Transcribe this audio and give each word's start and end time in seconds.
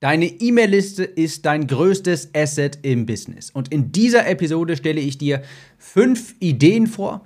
Deine 0.00 0.24
E-Mail-Liste 0.24 1.04
ist 1.04 1.44
dein 1.44 1.66
größtes 1.66 2.30
Asset 2.34 2.78
im 2.80 3.04
Business. 3.04 3.50
Und 3.50 3.70
in 3.70 3.92
dieser 3.92 4.26
Episode 4.26 4.74
stelle 4.78 5.00
ich 5.00 5.18
dir 5.18 5.42
fünf 5.76 6.34
Ideen 6.40 6.86
vor, 6.86 7.22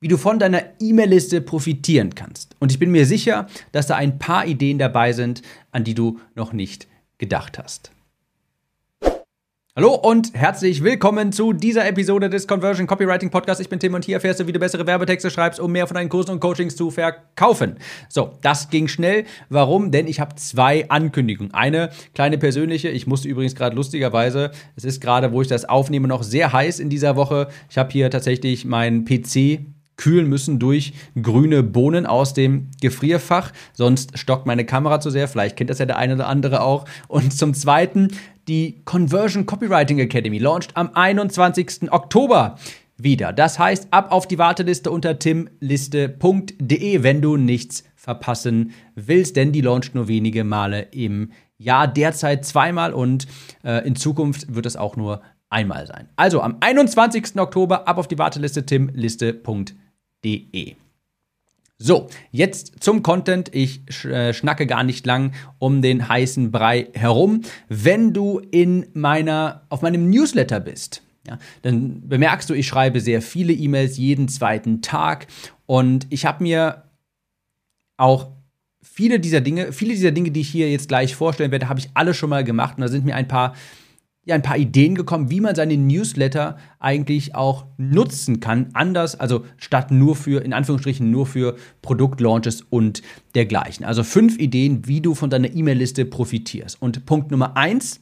wie 0.00 0.08
du 0.08 0.18
von 0.18 0.38
deiner 0.38 0.62
E-Mail-Liste 0.78 1.40
profitieren 1.40 2.14
kannst. 2.14 2.54
Und 2.58 2.70
ich 2.70 2.78
bin 2.78 2.90
mir 2.90 3.06
sicher, 3.06 3.46
dass 3.72 3.86
da 3.86 3.96
ein 3.96 4.18
paar 4.18 4.46
Ideen 4.46 4.78
dabei 4.78 5.14
sind, 5.14 5.40
an 5.72 5.84
die 5.84 5.94
du 5.94 6.20
noch 6.34 6.52
nicht 6.52 6.86
gedacht 7.16 7.58
hast. 7.58 7.92
Hallo 9.78 9.94
und 9.94 10.34
herzlich 10.34 10.82
willkommen 10.82 11.30
zu 11.30 11.52
dieser 11.52 11.86
Episode 11.86 12.28
des 12.28 12.48
Conversion 12.48 12.88
Copywriting 12.88 13.30
Podcasts. 13.30 13.60
Ich 13.60 13.68
bin 13.68 13.78
Tim 13.78 13.94
und 13.94 14.04
hier 14.04 14.16
erfährst 14.16 14.40
du, 14.40 14.46
wie 14.48 14.52
du 14.52 14.58
bessere 14.58 14.84
Werbetexte 14.84 15.30
schreibst, 15.30 15.60
um 15.60 15.70
mehr 15.70 15.86
von 15.86 15.94
deinen 15.94 16.08
Kursen 16.08 16.32
und 16.32 16.40
Coachings 16.40 16.74
zu 16.74 16.90
verkaufen. 16.90 17.76
So, 18.08 18.32
das 18.42 18.70
ging 18.70 18.88
schnell. 18.88 19.24
Warum? 19.50 19.92
Denn 19.92 20.08
ich 20.08 20.18
habe 20.18 20.34
zwei 20.34 20.90
Ankündigungen. 20.90 21.54
Eine 21.54 21.90
kleine 22.12 22.38
persönliche. 22.38 22.88
Ich 22.88 23.06
musste 23.06 23.28
übrigens 23.28 23.54
gerade 23.54 23.76
lustigerweise, 23.76 24.50
es 24.74 24.82
ist 24.82 25.00
gerade, 25.00 25.30
wo 25.30 25.42
ich 25.42 25.48
das 25.48 25.64
aufnehme, 25.64 26.08
noch 26.08 26.24
sehr 26.24 26.52
heiß 26.52 26.80
in 26.80 26.90
dieser 26.90 27.14
Woche. 27.14 27.46
Ich 27.70 27.78
habe 27.78 27.92
hier 27.92 28.10
tatsächlich 28.10 28.64
meinen 28.64 29.04
PC 29.04 29.60
kühlen 29.98 30.28
müssen 30.28 30.58
durch 30.58 30.94
grüne 31.20 31.62
Bohnen 31.62 32.06
aus 32.06 32.32
dem 32.32 32.70
Gefrierfach. 32.80 33.52
Sonst 33.74 34.18
stockt 34.18 34.46
meine 34.46 34.64
Kamera 34.64 35.00
zu 35.00 35.10
sehr. 35.10 35.28
Vielleicht 35.28 35.56
kennt 35.56 35.70
das 35.70 35.80
ja 35.80 35.86
der 35.86 35.98
eine 35.98 36.14
oder 36.14 36.28
andere 36.28 36.62
auch. 36.62 36.86
Und 37.08 37.34
zum 37.34 37.52
Zweiten, 37.52 38.08
die 38.48 38.82
Conversion 38.84 39.46
Copywriting 39.46 39.98
Academy 39.98 40.38
launcht 40.38 40.76
am 40.76 40.90
21. 40.94 41.92
Oktober 41.92 42.58
wieder. 42.96 43.32
Das 43.32 43.58
heißt, 43.58 43.88
ab 43.90 44.10
auf 44.10 44.26
die 44.26 44.38
Warteliste 44.38 44.90
unter 44.90 45.18
timliste.de, 45.18 47.02
wenn 47.02 47.22
du 47.22 47.36
nichts 47.36 47.84
verpassen 47.94 48.72
willst, 48.94 49.36
denn 49.36 49.52
die 49.52 49.60
launcht 49.60 49.94
nur 49.94 50.08
wenige 50.08 50.44
Male 50.44 50.88
im 50.90 51.32
Jahr, 51.58 51.86
derzeit 51.88 52.44
zweimal 52.44 52.92
und 52.92 53.26
äh, 53.64 53.86
in 53.86 53.96
Zukunft 53.96 54.54
wird 54.54 54.66
es 54.66 54.76
auch 54.76 54.96
nur 54.96 55.22
einmal 55.50 55.86
sein. 55.86 56.08
Also 56.16 56.40
am 56.40 56.56
21. 56.60 57.38
Oktober 57.38 57.86
ab 57.88 57.98
auf 57.98 58.08
die 58.08 58.18
Warteliste 58.18 58.64
timliste.de. 58.64 59.74
So, 61.80 62.08
jetzt 62.32 62.82
zum 62.82 63.02
Content. 63.04 63.54
Ich 63.54 63.82
äh, 64.04 64.34
schnacke 64.34 64.66
gar 64.66 64.82
nicht 64.82 65.06
lang 65.06 65.32
um 65.58 65.80
den 65.80 66.08
heißen 66.08 66.50
Brei 66.50 66.88
herum. 66.92 67.42
Wenn 67.68 68.12
du 68.12 68.40
in 68.50 68.86
meiner, 68.94 69.62
auf 69.68 69.80
meinem 69.80 70.10
Newsletter 70.10 70.58
bist, 70.58 71.02
ja, 71.28 71.38
dann 71.62 72.08
bemerkst 72.08 72.50
du, 72.50 72.54
ich 72.54 72.66
schreibe 72.66 73.00
sehr 73.00 73.22
viele 73.22 73.52
E-Mails 73.52 73.96
jeden 73.96 74.28
zweiten 74.28 74.82
Tag 74.82 75.28
und 75.66 76.06
ich 76.10 76.26
habe 76.26 76.42
mir 76.42 76.82
auch 77.96 78.32
viele 78.82 79.20
dieser 79.20 79.40
Dinge, 79.40 79.72
viele 79.72 79.92
dieser 79.92 80.10
Dinge, 80.10 80.32
die 80.32 80.40
ich 80.40 80.48
hier 80.48 80.70
jetzt 80.70 80.88
gleich 80.88 81.14
vorstellen 81.14 81.52
werde, 81.52 81.68
habe 81.68 81.78
ich 81.78 81.90
alle 81.94 82.14
schon 82.14 82.30
mal 82.30 82.42
gemacht 82.42 82.76
und 82.76 82.80
da 82.80 82.88
sind 82.88 83.04
mir 83.04 83.14
ein 83.14 83.28
paar 83.28 83.54
ja, 84.28 84.34
ein 84.34 84.42
paar 84.42 84.58
Ideen 84.58 84.94
gekommen, 84.94 85.30
wie 85.30 85.40
man 85.40 85.54
seine 85.54 85.78
Newsletter 85.78 86.58
eigentlich 86.80 87.34
auch 87.34 87.64
nutzen 87.78 88.40
kann. 88.40 88.68
Anders, 88.74 89.18
also 89.18 89.46
statt 89.56 89.90
nur 89.90 90.16
für, 90.16 90.44
in 90.44 90.52
Anführungsstrichen, 90.52 91.10
nur 91.10 91.24
für 91.24 91.56
Produktlaunches 91.80 92.60
und 92.60 93.00
dergleichen. 93.34 93.86
Also 93.86 94.04
fünf 94.04 94.38
Ideen, 94.38 94.86
wie 94.86 95.00
du 95.00 95.14
von 95.14 95.30
deiner 95.30 95.50
E-Mail-Liste 95.50 96.04
profitierst. 96.04 96.80
Und 96.82 97.06
Punkt 97.06 97.30
Nummer 97.30 97.56
eins, 97.56 98.00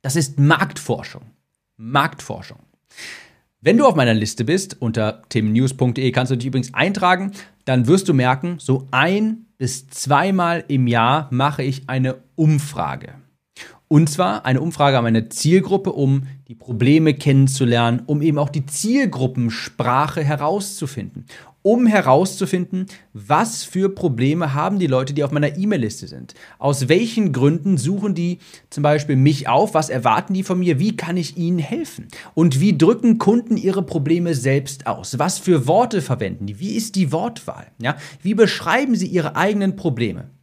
das 0.00 0.16
ist 0.16 0.40
Marktforschung. 0.40 1.24
Marktforschung. 1.76 2.60
Wenn 3.60 3.76
du 3.76 3.84
auf 3.84 3.96
meiner 3.96 4.14
Liste 4.14 4.46
bist, 4.46 4.80
unter 4.80 5.22
timnews.de 5.28 6.10
kannst 6.10 6.32
du 6.32 6.36
dich 6.36 6.46
übrigens 6.46 6.72
eintragen, 6.72 7.32
dann 7.66 7.86
wirst 7.86 8.08
du 8.08 8.14
merken, 8.14 8.56
so 8.60 8.88
ein 8.92 9.44
bis 9.58 9.88
zweimal 9.88 10.64
im 10.68 10.86
Jahr 10.86 11.28
mache 11.30 11.62
ich 11.62 11.88
eine 11.90 12.16
Umfrage. 12.34 13.23
Und 13.88 14.08
zwar 14.08 14.46
eine 14.46 14.60
Umfrage 14.60 14.96
an 14.96 15.04
meine 15.04 15.28
Zielgruppe, 15.28 15.92
um 15.92 16.22
die 16.48 16.54
Probleme 16.54 17.14
kennenzulernen, 17.14 18.02
um 18.06 18.22
eben 18.22 18.38
auch 18.38 18.48
die 18.48 18.64
Zielgruppensprache 18.64 20.24
herauszufinden, 20.24 21.26
um 21.60 21.86
herauszufinden, 21.86 22.86
was 23.12 23.62
für 23.64 23.88
Probleme 23.88 24.52
haben 24.52 24.78
die 24.78 24.86
Leute, 24.86 25.14
die 25.14 25.22
auf 25.22 25.30
meiner 25.30 25.56
E-Mail-Liste 25.56 26.08
sind. 26.08 26.34
Aus 26.58 26.88
welchen 26.88 27.32
Gründen 27.32 27.78
suchen 27.78 28.14
die 28.14 28.38
zum 28.68 28.82
Beispiel 28.82 29.16
mich 29.16 29.48
auf? 29.48 29.74
Was 29.74 29.90
erwarten 29.90 30.34
die 30.34 30.42
von 30.42 30.58
mir? 30.58 30.78
Wie 30.78 30.96
kann 30.96 31.16
ich 31.16 31.36
ihnen 31.36 31.58
helfen? 31.58 32.08
Und 32.34 32.60
wie 32.60 32.76
drücken 32.76 33.18
Kunden 33.18 33.56
ihre 33.56 33.82
Probleme 33.82 34.34
selbst 34.34 34.86
aus? 34.86 35.18
Was 35.18 35.38
für 35.38 35.66
Worte 35.66 36.02
verwenden 36.02 36.46
die? 36.46 36.58
Wie 36.58 36.74
ist 36.74 36.96
die 36.96 37.12
Wortwahl? 37.12 37.68
Ja? 37.78 37.96
Wie 38.22 38.34
beschreiben 38.34 38.94
sie 38.94 39.06
ihre 39.06 39.36
eigenen 39.36 39.76
Probleme? 39.76 40.33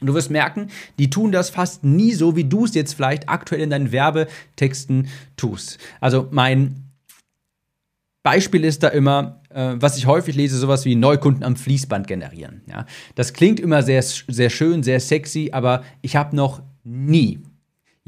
Und 0.00 0.06
du 0.06 0.14
wirst 0.14 0.30
merken, 0.30 0.68
die 0.98 1.10
tun 1.10 1.32
das 1.32 1.50
fast 1.50 1.84
nie 1.84 2.12
so, 2.12 2.36
wie 2.36 2.44
du 2.44 2.64
es 2.64 2.74
jetzt 2.74 2.94
vielleicht 2.94 3.28
aktuell 3.28 3.62
in 3.62 3.70
deinen 3.70 3.92
Werbetexten 3.92 5.08
tust. 5.36 5.78
Also 6.00 6.28
mein 6.30 6.88
Beispiel 8.22 8.64
ist 8.64 8.82
da 8.82 8.88
immer, 8.88 9.40
äh, 9.48 9.74
was 9.76 9.96
ich 9.96 10.06
häufig 10.06 10.36
lese, 10.36 10.58
sowas 10.58 10.84
wie 10.84 10.94
Neukunden 10.94 11.42
am 11.44 11.56
Fließband 11.56 12.06
generieren. 12.06 12.62
Ja? 12.66 12.86
Das 13.14 13.32
klingt 13.32 13.60
immer 13.60 13.82
sehr, 13.82 14.02
sehr 14.02 14.50
schön, 14.50 14.82
sehr 14.82 15.00
sexy, 15.00 15.50
aber 15.52 15.82
ich 16.02 16.16
habe 16.16 16.36
noch 16.36 16.62
nie 16.84 17.40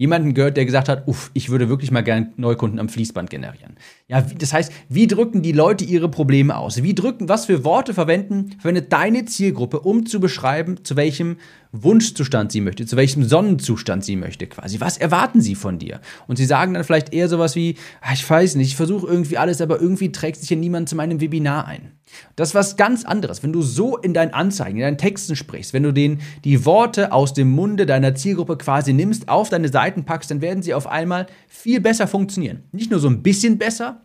jemanden 0.00 0.33
gehört, 0.33 0.56
der 0.56 0.65
gesagt 0.65 0.89
hat, 0.89 1.06
uff, 1.06 1.31
ich 1.34 1.50
würde 1.50 1.69
wirklich 1.69 1.91
mal 1.91 2.03
gerne 2.03 2.33
Neukunden 2.37 2.79
am 2.81 2.89
Fließband 2.89 3.29
generieren. 3.29 3.77
Ja, 4.09 4.23
das 4.23 4.55
heißt, 4.55 4.73
wie 4.89 5.06
drücken 5.06 5.43
die 5.43 5.53
Leute 5.53 5.84
ihre 5.84 6.09
Probleme 6.09 6.56
aus? 6.56 6.83
Wie 6.83 6.95
drücken, 6.95 7.29
was 7.29 7.45
für 7.45 7.65
Worte 7.65 7.93
verwenden, 7.93 8.56
verwendet 8.59 8.91
deine 8.95 9.27
Zielgruppe, 9.27 9.81
um 9.81 10.06
zu 10.06 10.19
beschreiben, 10.19 10.84
zu 10.84 10.97
welchem 10.97 11.37
Wunschzustand 11.72 12.50
sie 12.50 12.60
möchte, 12.60 12.84
zu 12.84 12.97
welchem 12.97 13.22
Sonnenzustand 13.25 14.04
sie 14.04 14.16
möchte 14.16 14.47
quasi. 14.47 14.81
Was 14.81 14.98
erwarten 14.98 15.41
sie 15.41 15.54
von 15.54 15.78
dir? 15.78 16.00
Und 16.26 16.36
sie 16.36 16.44
sagen 16.44 16.75
dann 16.75 16.82
vielleicht 16.82 17.12
eher 17.12 17.28
sowas 17.28 17.54
wie, 17.54 17.76
ah, 18.00 18.12
ich 18.12 18.28
weiß 18.28 18.56
nicht, 18.56 18.69
ich 18.69 18.76
versuche 18.76 19.06
irgendwie 19.06 19.38
alles, 19.38 19.60
aber 19.60 19.81
irgendwie 19.81 20.10
trägt 20.10 20.41
sich 20.41 20.48
hier 20.48 20.56
niemand 20.56 20.88
zu 20.88 20.97
meinem 20.97 21.20
Webinar 21.20 21.66
ein. 21.66 21.92
Das 22.34 22.48
ist 22.50 22.54
was 22.56 22.76
ganz 22.76 23.04
anderes. 23.04 23.44
Wenn 23.44 23.53
du 23.53 23.62
so 23.62 23.97
in 23.97 24.14
deinen 24.14 24.34
Anzeigen, 24.34 24.78
in 24.78 24.82
deinen 24.82 24.98
Texten 24.98 25.36
sprichst, 25.36 25.72
wenn 25.72 25.84
du 25.84 25.92
den, 25.92 26.20
die 26.44 26.64
Worte 26.64 27.12
aus 27.12 27.34
dem 27.34 27.50
Munde 27.50 27.87
deiner 27.87 28.16
Zielgruppe 28.16 28.56
quasi 28.58 28.92
nimmst, 28.92 29.28
auf 29.28 29.48
deine 29.48 29.69
Seiten 29.69 30.04
packst, 30.04 30.31
dann 30.31 30.41
werden 30.41 30.64
sie 30.64 30.75
auf 30.75 30.88
einmal 30.88 31.26
viel 31.47 31.81
besser 31.81 32.08
funktionieren. 32.08 32.64
Nicht 32.72 32.91
nur 32.91 32.98
so 32.98 33.08
ein 33.08 33.22
bisschen 33.22 33.58
besser, 33.58 34.00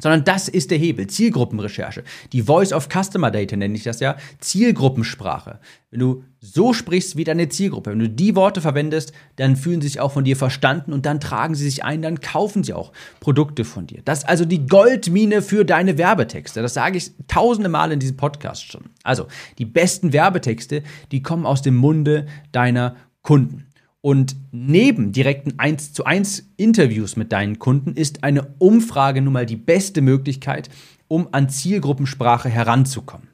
sondern 0.00 0.24
das 0.24 0.48
ist 0.48 0.70
der 0.70 0.78
Hebel. 0.78 1.06
Zielgruppenrecherche. 1.06 2.04
Die 2.32 2.42
Voice 2.42 2.72
of 2.72 2.88
Customer 2.88 3.30
Data 3.30 3.56
nenne 3.56 3.74
ich 3.74 3.82
das 3.82 4.00
ja. 4.00 4.16
Zielgruppensprache. 4.40 5.58
Wenn 5.90 6.00
du 6.00 6.24
so 6.40 6.72
sprichst 6.72 7.16
wie 7.16 7.24
deine 7.24 7.48
Zielgruppe, 7.48 7.90
wenn 7.90 7.98
du 7.98 8.08
die 8.08 8.36
Worte 8.36 8.60
verwendest, 8.60 9.12
dann 9.36 9.56
fühlen 9.56 9.80
sie 9.80 9.88
sich 9.88 10.00
auch 10.00 10.12
von 10.12 10.24
dir 10.24 10.36
verstanden 10.36 10.92
und 10.92 11.06
dann 11.06 11.18
tragen 11.18 11.54
sie 11.54 11.64
sich 11.64 11.84
ein, 11.84 12.02
dann 12.02 12.20
kaufen 12.20 12.62
sie 12.62 12.74
auch 12.74 12.92
Produkte 13.20 13.64
von 13.64 13.86
dir. 13.86 14.02
Das 14.04 14.18
ist 14.18 14.28
also 14.28 14.44
die 14.44 14.66
Goldmine 14.66 15.42
für 15.42 15.64
deine 15.64 15.98
Werbetexte. 15.98 16.62
Das 16.62 16.74
sage 16.74 16.98
ich 16.98 17.12
tausende 17.26 17.68
Mal 17.68 17.90
in 17.90 18.00
diesem 18.00 18.16
Podcast 18.16 18.70
schon. 18.70 18.90
Also, 19.02 19.26
die 19.58 19.64
besten 19.64 20.12
Werbetexte, 20.12 20.82
die 21.10 21.22
kommen 21.22 21.46
aus 21.46 21.62
dem 21.62 21.76
Munde 21.76 22.26
deiner 22.52 22.96
Kunden. 23.22 23.67
Und 24.00 24.36
neben 24.52 25.12
direkten 25.12 25.58
1 25.58 25.92
zu 25.92 26.04
1 26.04 26.50
Interviews 26.56 27.16
mit 27.16 27.32
deinen 27.32 27.58
Kunden 27.58 27.94
ist 27.94 28.22
eine 28.22 28.54
Umfrage 28.58 29.20
nun 29.20 29.32
mal 29.32 29.46
die 29.46 29.56
beste 29.56 30.02
Möglichkeit, 30.02 30.70
um 31.08 31.28
an 31.32 31.48
Zielgruppensprache 31.48 32.48
heranzukommen. 32.48 33.28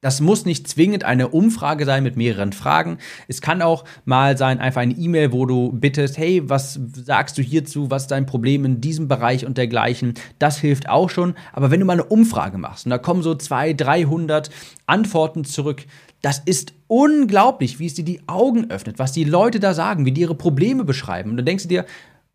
Das 0.00 0.20
muss 0.20 0.44
nicht 0.44 0.68
zwingend 0.68 1.02
eine 1.02 1.28
Umfrage 1.28 1.84
sein 1.84 2.04
mit 2.04 2.16
mehreren 2.16 2.52
Fragen. 2.52 2.98
Es 3.26 3.40
kann 3.40 3.62
auch 3.62 3.84
mal 4.04 4.38
sein, 4.38 4.60
einfach 4.60 4.80
eine 4.80 4.94
E-Mail, 4.94 5.32
wo 5.32 5.44
du 5.44 5.72
bittest, 5.72 6.16
hey, 6.16 6.48
was 6.48 6.78
sagst 6.92 7.36
du 7.36 7.42
hierzu, 7.42 7.90
was 7.90 8.02
ist 8.02 8.12
dein 8.12 8.24
Problem 8.24 8.64
in 8.64 8.80
diesem 8.80 9.08
Bereich 9.08 9.44
und 9.44 9.58
dergleichen. 9.58 10.14
Das 10.38 10.58
hilft 10.58 10.88
auch 10.88 11.10
schon. 11.10 11.34
Aber 11.52 11.72
wenn 11.72 11.80
du 11.80 11.86
mal 11.86 11.94
eine 11.94 12.04
Umfrage 12.04 12.58
machst 12.58 12.86
und 12.86 12.90
da 12.90 12.98
kommen 12.98 13.24
so 13.24 13.34
200, 13.34 13.80
300 13.80 14.50
Antworten 14.86 15.44
zurück, 15.44 15.84
das 16.22 16.38
ist 16.38 16.74
unglaublich, 16.88 17.78
wie 17.78 17.86
es 17.86 17.94
dir 17.94 18.04
die 18.04 18.20
Augen 18.26 18.70
öffnet, 18.70 18.98
was 18.98 19.12
die 19.12 19.24
Leute 19.24 19.60
da 19.60 19.74
sagen, 19.74 20.04
wie 20.04 20.12
die 20.12 20.22
ihre 20.22 20.34
Probleme 20.34 20.84
beschreiben. 20.84 21.30
Und 21.30 21.36
dann 21.36 21.46
denkst 21.46 21.64
du 21.64 21.68
dir, 21.68 21.84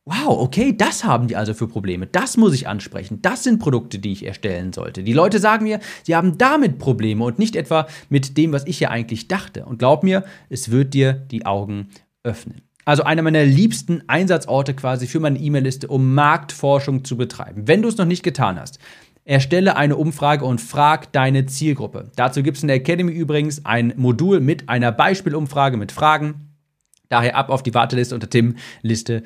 wow, 0.06 0.40
okay, 0.40 0.76
das 0.76 1.04
haben 1.04 1.28
die 1.28 1.36
also 1.36 1.54
für 1.54 1.68
Probleme. 1.68 2.08
Das 2.08 2.38
muss 2.38 2.54
ich 2.54 2.68
ansprechen. 2.68 3.22
Das 3.22 3.44
sind 3.44 3.60
Produkte, 3.60 4.00
die 4.00 4.12
ich 4.12 4.26
erstellen 4.26 4.74
sollte. 4.74 5.04
Die 5.04 5.14
Leute 5.14 5.40
sagen 5.40 5.64
mir, 5.64 5.80
sie 6.04 6.16
haben 6.16 6.38
damit 6.38 6.78
Probleme 6.78 7.24
und 7.24 7.40
nicht 7.40 7.56
etwa 7.56 7.88
mit 8.10 8.38
dem, 8.38 8.52
was 8.52 8.68
ich 8.68 8.80
ja 8.80 8.90
eigentlich 8.90 9.28
dachte. 9.28 9.66
Und 9.66 9.80
glaub 9.80 10.04
mir, 10.04 10.24
es 10.50 10.72
wird 10.72 10.94
dir 10.94 11.14
die 11.14 11.46
Augen 11.46 11.90
öffnen. 12.24 12.62
Also 12.86 13.04
einer 13.04 13.22
meiner 13.22 13.46
liebsten 13.46 14.04
Einsatzorte 14.08 14.74
quasi 14.74 15.08
für 15.08 15.22
meine 15.22 15.40
E-Mail-Liste, 15.40 15.88
um 15.88 16.14
Marktforschung 16.14 17.06
zu 17.06 17.16
betreiben. 17.16 17.68
Wenn 17.68 17.82
du 17.82 17.88
es 17.88 17.98
noch 17.98 18.06
nicht 18.06 18.24
getan 18.24 18.60
hast, 18.60 18.78
Erstelle 19.26 19.78
eine 19.78 19.96
Umfrage 19.96 20.44
und 20.46 20.60
frag 20.60 21.12
deine 21.14 21.46
Zielgruppe. 21.46 22.12
Dazu 22.16 22.44
gibt 22.44 22.58
es 22.58 22.64
in 22.64 22.68
der 22.68 22.78
Academy 22.78 23.12
übrigens 23.14 23.66
ein 23.66 23.94
Modul 23.96 24.40
mit 24.42 24.68
einer 24.70 24.92
Beispielumfrage 24.92 25.78
mit 25.78 25.92
Fragen. 25.92 26.50
Daher 27.10 27.36
ab 27.36 27.50
auf 27.50 27.64
die 27.64 27.74
Warteliste 27.74 28.16
unter 28.16 28.30
timliste.de. 28.30 29.24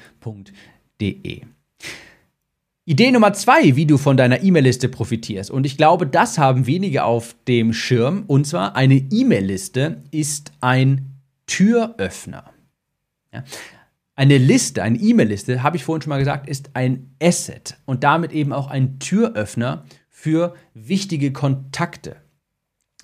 Idee 2.89 3.11
Nummer 3.11 3.33
zwei, 3.33 3.75
wie 3.75 3.85
du 3.85 3.97
von 3.97 4.15
deiner 4.15 4.43
E-Mail-Liste 4.43 4.87
profitierst. 4.87 5.51
Und 5.51 5.65
ich 5.65 5.75
glaube, 5.75 6.07
das 6.07 6.37
haben 6.37 6.67
wenige 6.67 7.03
auf 7.03 7.35
dem 7.47 7.73
Schirm. 7.73 8.23
Und 8.27 8.47
zwar 8.47 8.77
eine 8.77 8.95
E-Mail-Liste 8.95 10.03
ist 10.11 10.53
ein 10.61 11.17
Türöffner. 11.47 12.45
Ja? 13.33 13.43
Eine 14.17 14.39
Liste, 14.39 14.81
eine 14.81 14.97
E-Mail-Liste, 14.97 15.61
habe 15.61 15.77
ich 15.77 15.83
vorhin 15.83 16.01
schon 16.01 16.09
mal 16.09 16.17
gesagt, 16.17 16.49
ist 16.49 16.71
ein 16.73 17.11
Asset 17.21 17.77
und 17.85 18.03
damit 18.03 18.33
eben 18.33 18.51
auch 18.51 18.67
ein 18.67 18.97
Türöffner 18.97 19.85
für 20.09 20.55
wichtige 20.73 21.31
Kontakte. 21.31 22.15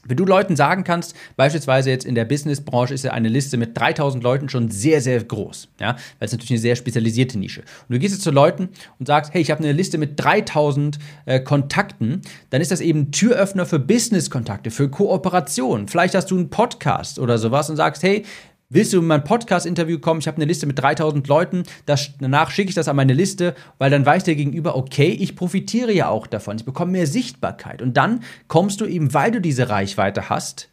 Wenn 0.05 0.17
du 0.17 0.25
Leuten 0.25 0.55
sagen 0.55 0.83
kannst, 0.83 1.15
beispielsweise 1.37 1.91
jetzt 1.91 2.05
in 2.05 2.15
der 2.15 2.25
Businessbranche 2.25 2.95
ist 2.95 3.03
ja 3.03 3.11
eine 3.11 3.29
Liste 3.29 3.57
mit 3.57 3.77
3000 3.77 4.23
Leuten 4.23 4.49
schon 4.49 4.71
sehr, 4.71 5.01
sehr 5.01 5.23
groß, 5.23 5.69
ja, 5.79 5.95
weil 6.17 6.25
es 6.25 6.31
natürlich 6.31 6.51
eine 6.51 6.59
sehr 6.59 6.75
spezialisierte 6.75 7.37
Nische. 7.37 7.61
Und 7.61 7.93
du 7.93 7.99
gehst 7.99 8.15
jetzt 8.15 8.23
zu 8.23 8.31
Leuten 8.31 8.69
und 8.97 9.05
sagst, 9.05 9.35
hey, 9.35 9.41
ich 9.41 9.51
habe 9.51 9.63
eine 9.63 9.71
Liste 9.71 9.99
mit 9.99 10.19
3000 10.19 10.97
äh, 11.25 11.39
Kontakten, 11.39 12.21
dann 12.49 12.59
ist 12.59 12.71
das 12.71 12.81
eben 12.81 13.11
Türöffner 13.11 13.67
für 13.67 13.77
Businesskontakte, 13.77 14.71
für 14.71 14.89
Kooperation. 14.89 15.87
Vielleicht 15.87 16.15
hast 16.15 16.31
du 16.31 16.37
einen 16.37 16.49
Podcast 16.49 17.19
oder 17.19 17.37
sowas 17.37 17.69
und 17.69 17.75
sagst, 17.75 18.01
hey, 18.01 18.25
Willst 18.73 18.91
du 18.91 18.97
in 18.97 19.05
mein 19.05 19.23
Podcast-Interview 19.23 19.99
kommen? 19.99 20.19
Ich 20.19 20.25
habe 20.27 20.37
eine 20.37 20.45
Liste 20.45 20.65
mit 20.65 20.79
3000 20.79 21.27
Leuten. 21.27 21.61
Das, 21.85 22.09
danach 22.19 22.49
schicke 22.49 22.69
ich 22.69 22.75
das 22.75 22.87
an 22.87 22.95
meine 22.95 23.13
Liste, 23.13 23.53
weil 23.77 23.91
dann 23.91 24.03
weiß 24.03 24.23
der 24.23 24.33
Gegenüber, 24.33 24.75
okay, 24.75 25.09
ich 25.09 25.35
profitiere 25.35 25.93
ja 25.93 26.07
auch 26.07 26.25
davon. 26.25 26.55
Ich 26.55 26.65
bekomme 26.65 26.93
mehr 26.93 27.05
Sichtbarkeit. 27.05 27.83
Und 27.83 27.97
dann 27.97 28.23
kommst 28.47 28.81
du 28.81 28.85
eben, 28.85 29.13
weil 29.13 29.29
du 29.29 29.41
diese 29.41 29.69
Reichweite 29.69 30.27
hast, 30.27 30.71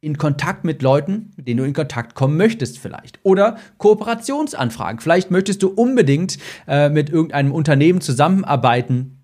in 0.00 0.18
Kontakt 0.18 0.64
mit 0.64 0.82
Leuten, 0.82 1.30
mit 1.36 1.46
denen 1.46 1.58
du 1.58 1.64
in 1.64 1.72
Kontakt 1.72 2.16
kommen 2.16 2.36
möchtest 2.36 2.80
vielleicht. 2.80 3.20
Oder 3.22 3.58
Kooperationsanfragen. 3.78 4.98
Vielleicht 4.98 5.30
möchtest 5.30 5.62
du 5.62 5.68
unbedingt 5.68 6.38
äh, 6.66 6.88
mit 6.88 7.10
irgendeinem 7.10 7.52
Unternehmen 7.52 8.00
zusammenarbeiten. 8.00 9.22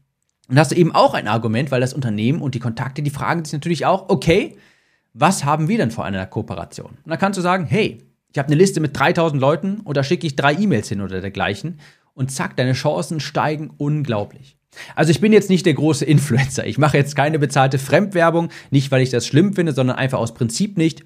Und 0.48 0.60
hast 0.60 0.70
du 0.70 0.76
eben 0.76 0.94
auch 0.94 1.14
ein 1.14 1.26
Argument, 1.26 1.72
weil 1.72 1.80
das 1.80 1.92
Unternehmen 1.92 2.40
und 2.40 2.54
die 2.54 2.60
Kontakte, 2.60 3.02
die 3.02 3.10
fragen 3.10 3.44
sich 3.44 3.52
natürlich 3.52 3.84
auch, 3.84 4.10
okay, 4.10 4.56
was 5.12 5.44
haben 5.44 5.66
wir 5.66 5.78
denn 5.78 5.90
vor 5.90 6.04
einer 6.04 6.24
Kooperation? 6.24 6.98
Und 7.02 7.10
dann 7.10 7.18
kannst 7.18 7.36
du 7.36 7.42
sagen, 7.42 7.66
hey, 7.66 7.98
ich 8.32 8.38
habe 8.38 8.46
eine 8.46 8.56
Liste 8.56 8.80
mit 8.80 8.98
3000 8.98 9.40
Leuten 9.40 9.80
und 9.80 9.96
da 9.96 10.02
schicke 10.02 10.26
ich 10.26 10.36
drei 10.36 10.54
E-Mails 10.54 10.88
hin 10.88 11.00
oder 11.00 11.20
dergleichen. 11.20 11.80
Und 12.14 12.30
zack, 12.30 12.56
deine 12.56 12.72
Chancen 12.72 13.20
steigen 13.20 13.70
unglaublich. 13.76 14.56
Also 14.94 15.10
ich 15.10 15.20
bin 15.20 15.32
jetzt 15.32 15.50
nicht 15.50 15.66
der 15.66 15.74
große 15.74 16.04
Influencer. 16.04 16.66
Ich 16.66 16.78
mache 16.78 16.96
jetzt 16.96 17.14
keine 17.14 17.38
bezahlte 17.38 17.78
Fremdwerbung, 17.78 18.48
nicht 18.70 18.90
weil 18.90 19.02
ich 19.02 19.10
das 19.10 19.26
schlimm 19.26 19.54
finde, 19.54 19.72
sondern 19.72 19.96
einfach 19.96 20.18
aus 20.18 20.34
Prinzip 20.34 20.78
nicht. 20.78 21.04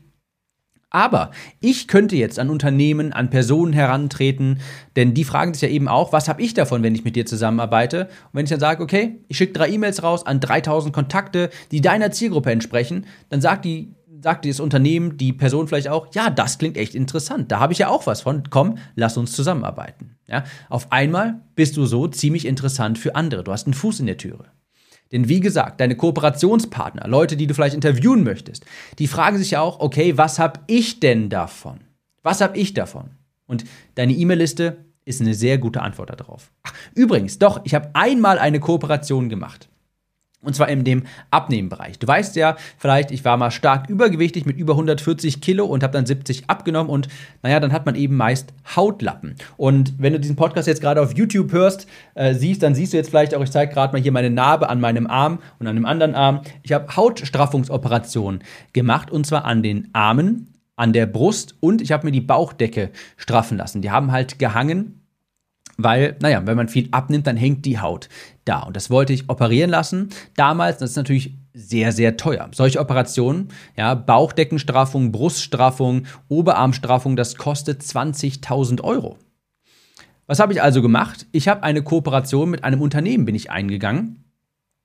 Aber 0.88 1.32
ich 1.60 1.88
könnte 1.88 2.14
jetzt 2.14 2.38
an 2.38 2.48
Unternehmen, 2.48 3.12
an 3.12 3.28
Personen 3.28 3.72
herantreten, 3.72 4.60
denn 4.94 5.14
die 5.14 5.24
fragen 5.24 5.52
sich 5.52 5.62
ja 5.62 5.68
eben 5.68 5.88
auch, 5.88 6.12
was 6.12 6.28
habe 6.28 6.40
ich 6.42 6.54
davon, 6.54 6.84
wenn 6.84 6.94
ich 6.94 7.04
mit 7.04 7.16
dir 7.16 7.26
zusammenarbeite? 7.26 8.04
Und 8.04 8.34
wenn 8.34 8.44
ich 8.44 8.50
dann 8.50 8.60
sage, 8.60 8.82
okay, 8.82 9.18
ich 9.26 9.36
schicke 9.36 9.52
drei 9.52 9.68
E-Mails 9.68 10.04
raus 10.04 10.24
an 10.24 10.38
3000 10.38 10.94
Kontakte, 10.94 11.50
die 11.72 11.80
deiner 11.80 12.12
Zielgruppe 12.12 12.52
entsprechen, 12.52 13.06
dann 13.28 13.40
sagt 13.40 13.64
die 13.64 13.96
sagt 14.26 14.44
dieses 14.44 14.58
Unternehmen, 14.58 15.16
die 15.18 15.32
Person 15.32 15.68
vielleicht 15.68 15.86
auch, 15.86 16.12
ja, 16.12 16.30
das 16.30 16.58
klingt 16.58 16.76
echt 16.76 16.96
interessant, 16.96 17.52
da 17.52 17.60
habe 17.60 17.72
ich 17.72 17.78
ja 17.78 17.86
auch 17.86 18.08
was 18.08 18.22
von, 18.22 18.42
komm, 18.50 18.78
lass 18.96 19.16
uns 19.16 19.30
zusammenarbeiten. 19.30 20.16
Ja? 20.26 20.42
Auf 20.68 20.90
einmal 20.90 21.42
bist 21.54 21.76
du 21.76 21.86
so 21.86 22.08
ziemlich 22.08 22.44
interessant 22.44 22.98
für 22.98 23.14
andere, 23.14 23.44
du 23.44 23.52
hast 23.52 23.68
einen 23.68 23.74
Fuß 23.74 24.00
in 24.00 24.06
der 24.06 24.16
Türe. 24.16 24.46
Denn 25.12 25.28
wie 25.28 25.38
gesagt, 25.38 25.80
deine 25.80 25.94
Kooperationspartner, 25.94 27.06
Leute, 27.06 27.36
die 27.36 27.46
du 27.46 27.54
vielleicht 27.54 27.76
interviewen 27.76 28.24
möchtest, 28.24 28.66
die 28.98 29.06
fragen 29.06 29.38
sich 29.38 29.52
ja 29.52 29.60
auch, 29.60 29.78
okay, 29.78 30.18
was 30.18 30.40
habe 30.40 30.58
ich 30.66 30.98
denn 30.98 31.28
davon? 31.28 31.78
Was 32.24 32.40
habe 32.40 32.58
ich 32.58 32.74
davon? 32.74 33.10
Und 33.46 33.62
deine 33.94 34.12
E-Mail-Liste 34.12 34.86
ist 35.04 35.20
eine 35.20 35.34
sehr 35.34 35.58
gute 35.58 35.82
Antwort 35.82 36.10
darauf. 36.10 36.50
Ach, 36.64 36.74
übrigens, 36.96 37.38
doch, 37.38 37.60
ich 37.62 37.76
habe 37.76 37.90
einmal 37.92 38.40
eine 38.40 38.58
Kooperation 38.58 39.28
gemacht. 39.28 39.68
Und 40.46 40.54
zwar 40.54 40.68
in 40.68 40.84
dem 40.84 41.02
Abnehmenbereich. 41.30 41.98
Du 41.98 42.06
weißt 42.06 42.36
ja 42.36 42.56
vielleicht, 42.78 43.10
ich 43.10 43.24
war 43.24 43.36
mal 43.36 43.50
stark 43.50 43.90
übergewichtig 43.90 44.46
mit 44.46 44.56
über 44.56 44.74
140 44.74 45.40
Kilo 45.40 45.66
und 45.66 45.82
habe 45.82 45.92
dann 45.92 46.06
70 46.06 46.48
abgenommen 46.48 46.88
und 46.88 47.08
naja, 47.42 47.58
dann 47.60 47.72
hat 47.72 47.84
man 47.84 47.96
eben 47.96 48.16
meist 48.16 48.54
Hautlappen. 48.76 49.34
Und 49.56 49.94
wenn 49.98 50.12
du 50.12 50.20
diesen 50.20 50.36
Podcast 50.36 50.68
jetzt 50.68 50.80
gerade 50.80 51.02
auf 51.02 51.16
YouTube 51.16 51.52
hörst, 51.52 51.88
äh, 52.14 52.34
siehst, 52.34 52.62
dann 52.62 52.74
siehst 52.74 52.92
du 52.92 52.96
jetzt 52.96 53.10
vielleicht 53.10 53.34
auch, 53.34 53.42
ich 53.42 53.50
zeige 53.50 53.72
gerade 53.72 53.92
mal 53.92 54.00
hier 54.00 54.12
meine 54.12 54.30
Narbe 54.30 54.68
an 54.68 54.80
meinem 54.80 55.06
Arm 55.06 55.40
und 55.58 55.66
an 55.66 55.74
dem 55.74 55.84
anderen 55.84 56.14
Arm. 56.14 56.42
Ich 56.62 56.72
habe 56.72 56.94
Hautstraffungsoperationen 56.94 58.44
gemacht 58.72 59.10
und 59.10 59.26
zwar 59.26 59.44
an 59.44 59.62
den 59.64 59.88
Armen, 59.92 60.54
an 60.76 60.92
der 60.92 61.06
Brust 61.06 61.56
und 61.60 61.82
ich 61.82 61.90
habe 61.90 62.06
mir 62.06 62.12
die 62.12 62.20
Bauchdecke 62.20 62.90
straffen 63.16 63.58
lassen. 63.58 63.82
Die 63.82 63.90
haben 63.90 64.12
halt 64.12 64.38
gehangen 64.38 65.00
weil, 65.76 66.16
naja, 66.20 66.42
wenn 66.46 66.56
man 66.56 66.68
viel 66.68 66.88
abnimmt, 66.90 67.26
dann 67.26 67.36
hängt 67.36 67.64
die 67.64 67.78
Haut 67.78 68.08
da. 68.44 68.60
Und 68.60 68.76
das 68.76 68.90
wollte 68.90 69.12
ich 69.12 69.28
operieren 69.28 69.70
lassen. 69.70 70.08
Damals, 70.36 70.78
das 70.78 70.90
ist 70.90 70.96
natürlich 70.96 71.34
sehr, 71.52 71.92
sehr 71.92 72.16
teuer. 72.16 72.48
Solche 72.52 72.80
Operationen, 72.80 73.48
ja, 73.76 73.94
Bauchdeckenstraffung, 73.94 75.12
Bruststraffung, 75.12 76.06
Oberarmstraffung, 76.28 77.16
das 77.16 77.36
kostet 77.36 77.82
20.000 77.82 78.82
Euro. 78.82 79.18
Was 80.26 80.40
habe 80.40 80.52
ich 80.52 80.62
also 80.62 80.82
gemacht? 80.82 81.26
Ich 81.32 81.48
habe 81.48 81.62
eine 81.62 81.82
Kooperation 81.82 82.50
mit 82.50 82.64
einem 82.64 82.80
Unternehmen 82.80 83.24
bin 83.24 83.34
ich 83.34 83.50
eingegangen 83.50 84.24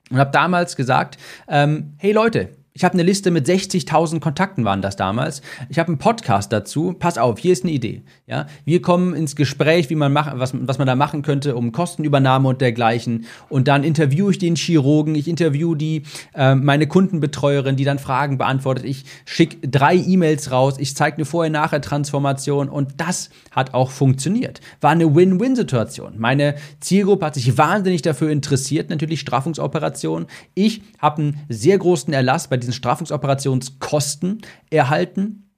und 0.09 0.17
habe 0.17 0.31
damals 0.31 0.75
gesagt, 0.75 1.17
ähm, 1.47 1.93
hey 1.97 2.11
Leute, 2.11 2.49
ich 2.73 2.85
habe 2.85 2.94
eine 2.94 3.03
Liste 3.03 3.31
mit 3.31 3.47
60.000 3.47 4.21
Kontakten 4.21 4.63
waren 4.63 4.81
das 4.81 4.95
damals. 4.95 5.41
Ich 5.68 5.77
habe 5.77 5.89
einen 5.89 5.97
Podcast 5.97 6.53
dazu. 6.53 6.94
Pass 6.97 7.18
auf, 7.18 7.38
hier 7.38 7.51
ist 7.51 7.65
eine 7.65 7.73
Idee. 7.73 8.01
Ja, 8.27 8.47
wir 8.63 8.81
kommen 8.81 9.13
ins 9.13 9.35
Gespräch, 9.35 9.89
wie 9.89 9.95
man 9.95 10.13
machen, 10.13 10.39
was, 10.39 10.53
was 10.53 10.77
man 10.77 10.88
da 10.88 10.95
machen 10.95 11.21
könnte, 11.21 11.57
um 11.57 11.73
Kostenübernahme 11.73 12.47
und 12.47 12.62
dergleichen. 12.62 13.25
Und 13.50 13.68
dann 13.68 13.83
interviewe 13.83 14.31
ich 14.31 14.38
den 14.38 14.56
Chirurgen, 14.56 15.15
ich 15.15 15.27
interviewe 15.27 15.75
die 15.75 16.03
äh, 16.33 16.56
meine 16.56 16.88
Kundenbetreuerin, 16.88 17.75
die 17.75 17.83
dann 17.83 18.00
Fragen 18.00 18.38
beantwortet. 18.38 18.85
Ich 18.85 19.03
schicke 19.25 19.67
drei 19.67 19.95
E-Mails 19.95 20.51
raus. 20.51 20.75
Ich 20.77 20.95
zeige 20.95 21.17
eine 21.17 21.25
Vorher-Nachher-Transformation 21.25 22.69
und 22.69 22.94
das 23.01 23.31
hat 23.51 23.74
auch 23.74 23.91
funktioniert. 23.91 24.62
War 24.79 24.91
eine 24.91 25.13
Win-Win-Situation. 25.13 26.13
Meine 26.17 26.56
Zielgruppe 26.79 27.25
hat 27.25 27.33
sich 27.33 27.57
wahnsinnig 27.57 28.01
dafür 28.01 28.29
interessiert, 28.29 28.89
natürlich 28.89 29.19
Straffungsoperationen. 29.19 30.27
Ich 30.53 30.83
habe 31.00 31.21
einen 31.21 31.39
sehr 31.50 31.77
großen 31.77 32.13
Erlass 32.13 32.47
bei 32.47 32.60
diesen 32.61 32.73
Strafungsoperationskosten 32.73 34.41
erhalten 34.69 35.51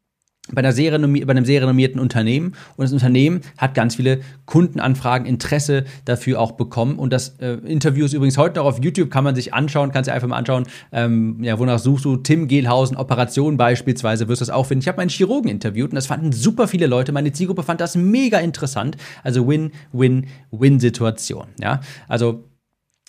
bei, 0.51 0.59
einer 0.59 0.73
sehr 0.73 0.91
bei 0.91 1.07
einem 1.07 1.45
sehr 1.45 1.61
renommierten 1.61 2.01
Unternehmen. 2.01 2.53
Und 2.75 2.83
das 2.83 2.91
Unternehmen 2.91 3.41
hat 3.57 3.75
ganz 3.75 3.95
viele 3.95 4.19
Kundenanfragen, 4.45 5.25
Interesse 5.25 5.85
dafür 6.03 6.41
auch 6.41 6.53
bekommen. 6.53 6.99
Und 6.99 7.13
das 7.13 7.37
äh, 7.39 7.53
Interview 7.65 8.05
ist 8.05 8.13
übrigens 8.13 8.37
heute 8.37 8.59
noch 8.59 8.65
auf 8.65 8.83
YouTube, 8.83 9.09
kann 9.09 9.23
man 9.23 9.35
sich 9.35 9.53
anschauen, 9.53 9.91
kannst 9.91 10.09
du 10.09 10.13
einfach 10.13 10.27
mal 10.27 10.37
anschauen, 10.37 10.65
ähm, 10.91 11.41
ja, 11.41 11.57
wonach 11.59 11.79
suchst 11.79 12.03
du, 12.03 12.17
Tim 12.17 12.49
Gehlhausen, 12.49 12.97
Operation 12.97 13.55
beispielsweise, 13.55 14.27
wirst 14.27 14.41
du 14.41 14.45
das 14.45 14.53
auch 14.53 14.65
finden. 14.65 14.81
Ich 14.81 14.89
habe 14.89 14.97
meinen 14.97 15.09
Chirurgen 15.09 15.49
interviewt 15.49 15.91
und 15.91 15.95
das 15.95 16.07
fanden 16.07 16.33
super 16.33 16.67
viele 16.67 16.87
Leute, 16.87 17.13
meine 17.13 17.31
Zielgruppe 17.31 17.63
fand 17.63 17.79
das 17.79 17.95
mega 17.95 18.39
interessant, 18.39 18.97
also 19.23 19.47
Win-Win-Win-Situation, 19.47 21.47
ja, 21.61 21.79
also 22.07 22.43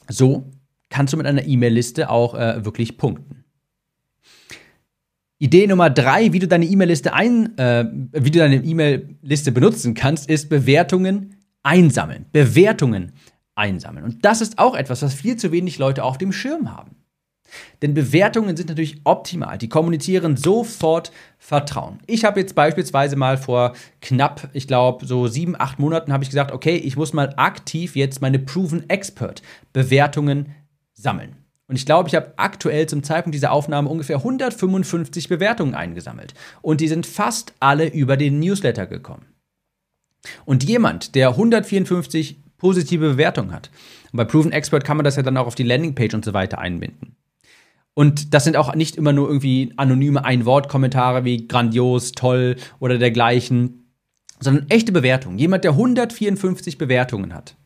so 0.08 0.52
kannst 0.88 1.12
du 1.12 1.16
mit 1.16 1.26
einer 1.26 1.44
E-Mail-Liste 1.44 2.10
auch 2.10 2.34
äh, 2.34 2.64
wirklich 2.64 2.96
punkten. 2.96 3.43
Idee 5.38 5.66
Nummer 5.66 5.90
drei, 5.90 6.32
wie 6.32 6.38
du 6.38 6.48
deine 6.48 6.64
E-Mail-Liste 6.64 7.12
ein, 7.12 7.58
äh, 7.58 7.84
wie 8.12 8.30
du 8.30 8.38
deine 8.38 8.56
E-Mail-Liste 8.56 9.52
benutzen 9.52 9.94
kannst, 9.94 10.28
ist 10.30 10.48
Bewertungen 10.48 11.36
einsammeln. 11.62 12.26
Bewertungen 12.32 13.12
einsammeln. 13.54 14.04
Und 14.04 14.24
das 14.24 14.40
ist 14.40 14.58
auch 14.58 14.74
etwas, 14.74 15.02
was 15.02 15.14
viel 15.14 15.36
zu 15.36 15.52
wenig 15.52 15.78
Leute 15.78 16.04
auf 16.04 16.18
dem 16.18 16.32
Schirm 16.32 16.74
haben. 16.74 16.96
Denn 17.82 17.94
Bewertungen 17.94 18.56
sind 18.56 18.68
natürlich 18.68 19.00
optimal. 19.04 19.58
Die 19.58 19.68
kommunizieren 19.68 20.36
sofort 20.36 21.12
Vertrauen. 21.38 21.98
Ich 22.06 22.24
habe 22.24 22.40
jetzt 22.40 22.54
beispielsweise 22.54 23.16
mal 23.16 23.36
vor 23.36 23.74
knapp, 24.00 24.48
ich 24.52 24.66
glaube, 24.66 25.06
so 25.06 25.28
sieben, 25.28 25.54
acht 25.58 25.78
Monaten 25.78 26.12
habe 26.12 26.24
ich 26.24 26.30
gesagt, 26.30 26.52
okay, 26.52 26.76
ich 26.76 26.96
muss 26.96 27.12
mal 27.12 27.32
aktiv 27.36 27.96
jetzt 27.96 28.20
meine 28.22 28.38
Proven 28.38 28.88
Expert 28.88 29.42
Bewertungen 29.72 30.54
sammeln. 30.94 31.36
Und 31.66 31.76
ich 31.76 31.86
glaube, 31.86 32.08
ich 32.08 32.14
habe 32.14 32.34
aktuell 32.36 32.86
zum 32.86 33.02
Zeitpunkt 33.02 33.34
dieser 33.34 33.52
Aufnahme 33.52 33.88
ungefähr 33.88 34.16
155 34.16 35.28
Bewertungen 35.28 35.74
eingesammelt. 35.74 36.34
Und 36.60 36.80
die 36.80 36.88
sind 36.88 37.06
fast 37.06 37.54
alle 37.60 37.86
über 37.86 38.16
den 38.16 38.38
Newsletter 38.38 38.86
gekommen. 38.86 39.26
Und 40.44 40.64
jemand, 40.64 41.14
der 41.14 41.30
154 41.30 42.38
positive 42.58 43.10
Bewertungen 43.10 43.52
hat, 43.52 43.70
und 44.12 44.18
bei 44.18 44.24
Proven 44.24 44.52
Expert 44.52 44.84
kann 44.84 44.96
man 44.96 45.04
das 45.04 45.16
ja 45.16 45.22
dann 45.22 45.36
auch 45.36 45.46
auf 45.46 45.54
die 45.54 45.64
Landingpage 45.64 46.14
und 46.14 46.24
so 46.24 46.34
weiter 46.34 46.58
einbinden. 46.58 47.16
Und 47.94 48.34
das 48.34 48.44
sind 48.44 48.56
auch 48.56 48.74
nicht 48.74 48.96
immer 48.96 49.12
nur 49.12 49.28
irgendwie 49.28 49.72
anonyme 49.76 50.24
Ein-Wort-Kommentare 50.24 51.24
wie 51.24 51.46
grandios, 51.46 52.12
toll 52.12 52.56
oder 52.80 52.98
dergleichen, 52.98 53.90
sondern 54.40 54.68
echte 54.68 54.92
Bewertungen. 54.92 55.38
Jemand, 55.38 55.64
der 55.64 55.72
154 55.72 56.76
Bewertungen 56.76 57.32
hat 57.34 57.56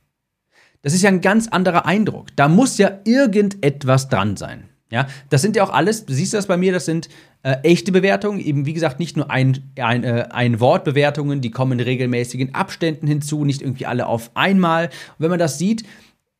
das 0.83 0.95
ist 0.95 1.03
ja 1.03 1.11
ein 1.11 1.21
ganz 1.21 1.49
anderer 1.49 1.87
Eindruck. 1.87 2.29
Da 2.37 2.49
muss 2.49 2.79
ja 2.79 2.99
irgendetwas 3.05 4.09
dran 4.09 4.37
sein. 4.37 4.69
Ja, 4.91 5.07
das 5.29 5.43
sind 5.43 5.55
ja 5.55 5.65
auch 5.65 5.71
alles, 5.71 6.07
du 6.07 6.15
siehst 6.15 6.33
das 6.33 6.47
bei 6.47 6.57
mir, 6.57 6.73
das 6.73 6.87
sind 6.87 7.11
äh, 7.43 7.57
echte 7.63 7.93
Bewertungen, 7.93 8.41
eben 8.41 8.65
wie 8.65 8.73
gesagt 8.73 8.99
nicht 8.99 9.19
nur 9.19 9.31
ein, 9.31 9.71
ein, 9.79 10.03
äh, 10.03 10.29
ein 10.31 10.61
Wortbewertungen, 10.61 11.43
die 11.43 11.51
kommen 11.51 11.79
in 11.79 11.85
regelmäßigen 11.85 12.55
Abständen 12.55 13.07
hinzu, 13.07 13.45
nicht 13.45 13.61
irgendwie 13.61 13.85
alle 13.85 14.07
auf 14.07 14.31
einmal. 14.35 14.87
Und 14.87 14.93
wenn 15.19 15.31
man 15.31 15.39
das 15.39 15.59
sieht, 15.59 15.85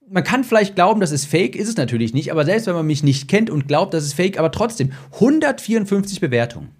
man 0.09 0.25
kann 0.25 0.45
vielleicht 0.45 0.77
glauben, 0.77 1.01
das 1.01 1.13
ist 1.13 1.27
fake, 1.27 1.57
ist 1.57 1.69
es 1.69 1.77
natürlich 1.77 2.15
nicht, 2.15 2.33
aber 2.33 2.47
selbst 2.47 2.67
wenn 2.67 2.75
man 2.75 2.87
mich 2.87 3.03
nicht 3.03 3.29
kennt 3.29 3.51
und 3.51 3.69
glaubt, 3.69 3.93
das 3.93 4.05
ist 4.05 4.15
fake, 4.15 4.39
aber 4.39 4.51
trotzdem 4.51 4.93
154 5.13 6.21
Bewertungen. 6.21 6.71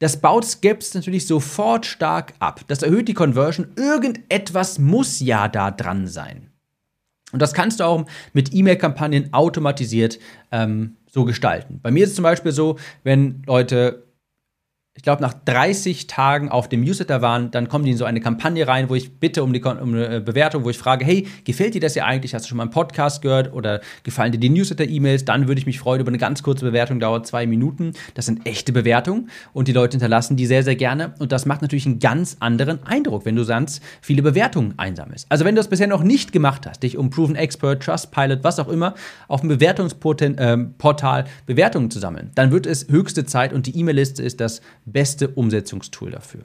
Das 0.00 0.20
baut 0.20 0.44
Skips 0.44 0.94
natürlich 0.94 1.26
sofort 1.26 1.86
stark 1.86 2.34
ab. 2.38 2.60
Das 2.68 2.82
erhöht 2.82 3.08
die 3.08 3.14
Conversion. 3.14 3.68
Irgendetwas 3.76 4.78
muss 4.78 5.18
ja 5.18 5.48
da 5.48 5.70
dran 5.70 6.06
sein. 6.06 6.47
Und 7.32 7.42
das 7.42 7.52
kannst 7.52 7.80
du 7.80 7.84
auch 7.84 8.04
mit 8.32 8.54
E-Mail-Kampagnen 8.54 9.32
automatisiert 9.32 10.18
ähm, 10.50 10.96
so 11.10 11.24
gestalten. 11.24 11.80
Bei 11.82 11.90
mir 11.90 12.04
ist 12.04 12.10
es 12.10 12.16
zum 12.16 12.22
Beispiel 12.22 12.52
so, 12.52 12.78
wenn 13.04 13.42
Leute 13.46 14.07
ich 14.98 15.02
glaube, 15.04 15.22
nach 15.22 15.32
30 15.44 16.08
Tagen 16.08 16.48
auf 16.48 16.68
dem 16.68 16.80
Newsletter 16.80 17.22
waren, 17.22 17.52
dann 17.52 17.68
kommen 17.68 17.84
die 17.84 17.92
in 17.92 17.96
so 17.96 18.04
eine 18.04 18.20
Kampagne 18.20 18.66
rein, 18.66 18.88
wo 18.88 18.96
ich 18.96 19.20
bitte 19.20 19.44
um, 19.44 19.52
die, 19.52 19.62
um 19.62 19.94
eine 19.94 20.20
Bewertung, 20.20 20.64
wo 20.64 20.70
ich 20.70 20.76
frage, 20.76 21.04
hey, 21.04 21.24
gefällt 21.44 21.74
dir 21.74 21.80
das 21.80 21.94
ja 21.94 22.04
eigentlich? 22.04 22.34
Hast 22.34 22.46
du 22.46 22.48
schon 22.48 22.56
mal 22.56 22.64
einen 22.64 22.72
Podcast 22.72 23.22
gehört 23.22 23.52
oder 23.52 23.80
gefallen 24.02 24.32
dir 24.32 24.38
die 24.38 24.48
Newsletter-E-Mails? 24.48 25.24
Dann 25.24 25.46
würde 25.46 25.60
ich 25.60 25.66
mich 25.66 25.78
freuen 25.78 26.00
über 26.00 26.08
eine 26.08 26.18
ganz 26.18 26.42
kurze 26.42 26.64
Bewertung, 26.64 26.98
dauert 26.98 27.28
zwei 27.28 27.46
Minuten. 27.46 27.92
Das 28.14 28.26
sind 28.26 28.44
echte 28.44 28.72
Bewertungen 28.72 29.30
und 29.52 29.68
die 29.68 29.72
Leute 29.72 29.92
hinterlassen 29.92 30.36
die 30.36 30.46
sehr, 30.46 30.64
sehr 30.64 30.74
gerne. 30.74 31.14
Und 31.20 31.30
das 31.30 31.46
macht 31.46 31.62
natürlich 31.62 31.86
einen 31.86 32.00
ganz 32.00 32.36
anderen 32.40 32.84
Eindruck, 32.84 33.24
wenn 33.24 33.36
du 33.36 33.44
sonst 33.44 33.80
viele 34.00 34.22
Bewertungen 34.22 34.74
einsammelst. 34.78 35.26
Also 35.28 35.44
wenn 35.44 35.54
du 35.54 35.60
das 35.60 35.68
bisher 35.68 35.86
noch 35.86 36.02
nicht 36.02 36.32
gemacht 36.32 36.66
hast, 36.66 36.82
dich 36.82 36.98
um 36.98 37.10
Proven 37.10 37.36
Expert, 37.36 37.84
Trustpilot, 37.84 38.42
was 38.42 38.58
auch 38.58 38.68
immer, 38.68 38.94
auf 39.28 39.42
dem 39.42 39.48
Bewertungsportal 39.48 41.20
äh, 41.20 41.24
Bewertungen 41.46 41.88
zu 41.88 42.00
sammeln, 42.00 42.32
dann 42.34 42.50
wird 42.50 42.66
es 42.66 42.88
höchste 42.88 43.24
Zeit 43.24 43.52
und 43.52 43.66
die 43.66 43.78
E-Mail-Liste 43.78 44.24
ist 44.24 44.40
das 44.40 44.60
beste 44.92 45.28
Umsetzungstool 45.28 46.10
dafür. 46.10 46.44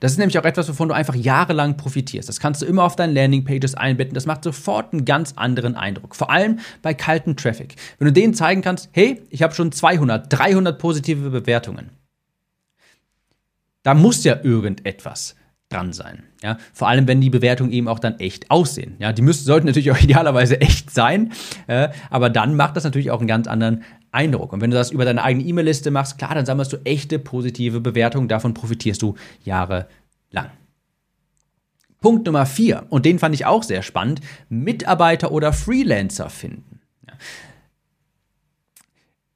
Das 0.00 0.12
ist 0.12 0.18
nämlich 0.18 0.38
auch 0.38 0.44
etwas, 0.44 0.68
wovon 0.68 0.88
du 0.88 0.94
einfach 0.94 1.14
jahrelang 1.14 1.76
profitierst. 1.76 2.28
Das 2.28 2.40
kannst 2.40 2.62
du 2.62 2.66
immer 2.66 2.84
auf 2.84 2.96
deinen 2.96 3.14
Landingpages 3.14 3.74
einbetten. 3.74 4.14
Das 4.14 4.26
macht 4.26 4.44
sofort 4.44 4.92
einen 4.92 5.04
ganz 5.04 5.32
anderen 5.36 5.74
Eindruck. 5.74 6.14
Vor 6.14 6.30
allem 6.30 6.60
bei 6.82 6.94
kaltem 6.94 7.36
Traffic. 7.36 7.74
Wenn 7.98 8.06
du 8.06 8.12
denen 8.12 8.34
zeigen 8.34 8.62
kannst, 8.62 8.88
hey, 8.92 9.22
ich 9.30 9.42
habe 9.42 9.54
schon 9.54 9.72
200, 9.72 10.32
300 10.32 10.78
positive 10.78 11.30
Bewertungen. 11.30 11.90
Da 13.82 13.94
muss 13.94 14.24
ja 14.24 14.38
irgendetwas 14.42 15.34
dran 15.68 15.92
sein. 15.92 16.22
Ja, 16.42 16.58
vor 16.72 16.88
allem, 16.88 17.08
wenn 17.08 17.20
die 17.20 17.30
Bewertungen 17.30 17.72
eben 17.72 17.88
auch 17.88 17.98
dann 17.98 18.18
echt 18.20 18.50
aussehen. 18.50 18.96
Ja, 18.98 19.12
die 19.12 19.22
müssen, 19.22 19.44
sollten 19.44 19.66
natürlich 19.66 19.90
auch 19.90 19.98
idealerweise 20.02 20.60
echt 20.60 20.90
sein, 20.90 21.32
äh, 21.66 21.88
aber 22.10 22.30
dann 22.30 22.54
macht 22.54 22.76
das 22.76 22.84
natürlich 22.84 23.10
auch 23.10 23.18
einen 23.18 23.28
ganz 23.28 23.46
anderen 23.46 23.82
Eindruck. 24.14 24.52
Und 24.52 24.60
wenn 24.60 24.70
du 24.70 24.76
das 24.76 24.90
über 24.90 25.04
deine 25.04 25.22
eigene 25.22 25.44
E-Mail-Liste 25.44 25.90
machst, 25.90 26.18
klar, 26.18 26.34
dann 26.34 26.46
sammelst 26.46 26.72
du 26.72 26.78
echte 26.84 27.18
positive 27.18 27.80
Bewertungen. 27.80 28.28
Davon 28.28 28.54
profitierst 28.54 29.02
du 29.02 29.14
jahrelang. 29.42 30.50
Punkt 32.00 32.26
Nummer 32.26 32.44
vier, 32.44 32.84
und 32.90 33.06
den 33.06 33.18
fand 33.18 33.34
ich 33.34 33.46
auch 33.46 33.62
sehr 33.62 33.82
spannend, 33.82 34.20
Mitarbeiter 34.50 35.32
oder 35.32 35.54
Freelancer 35.54 36.28
finden. 36.28 36.80
Ja. 37.06 37.14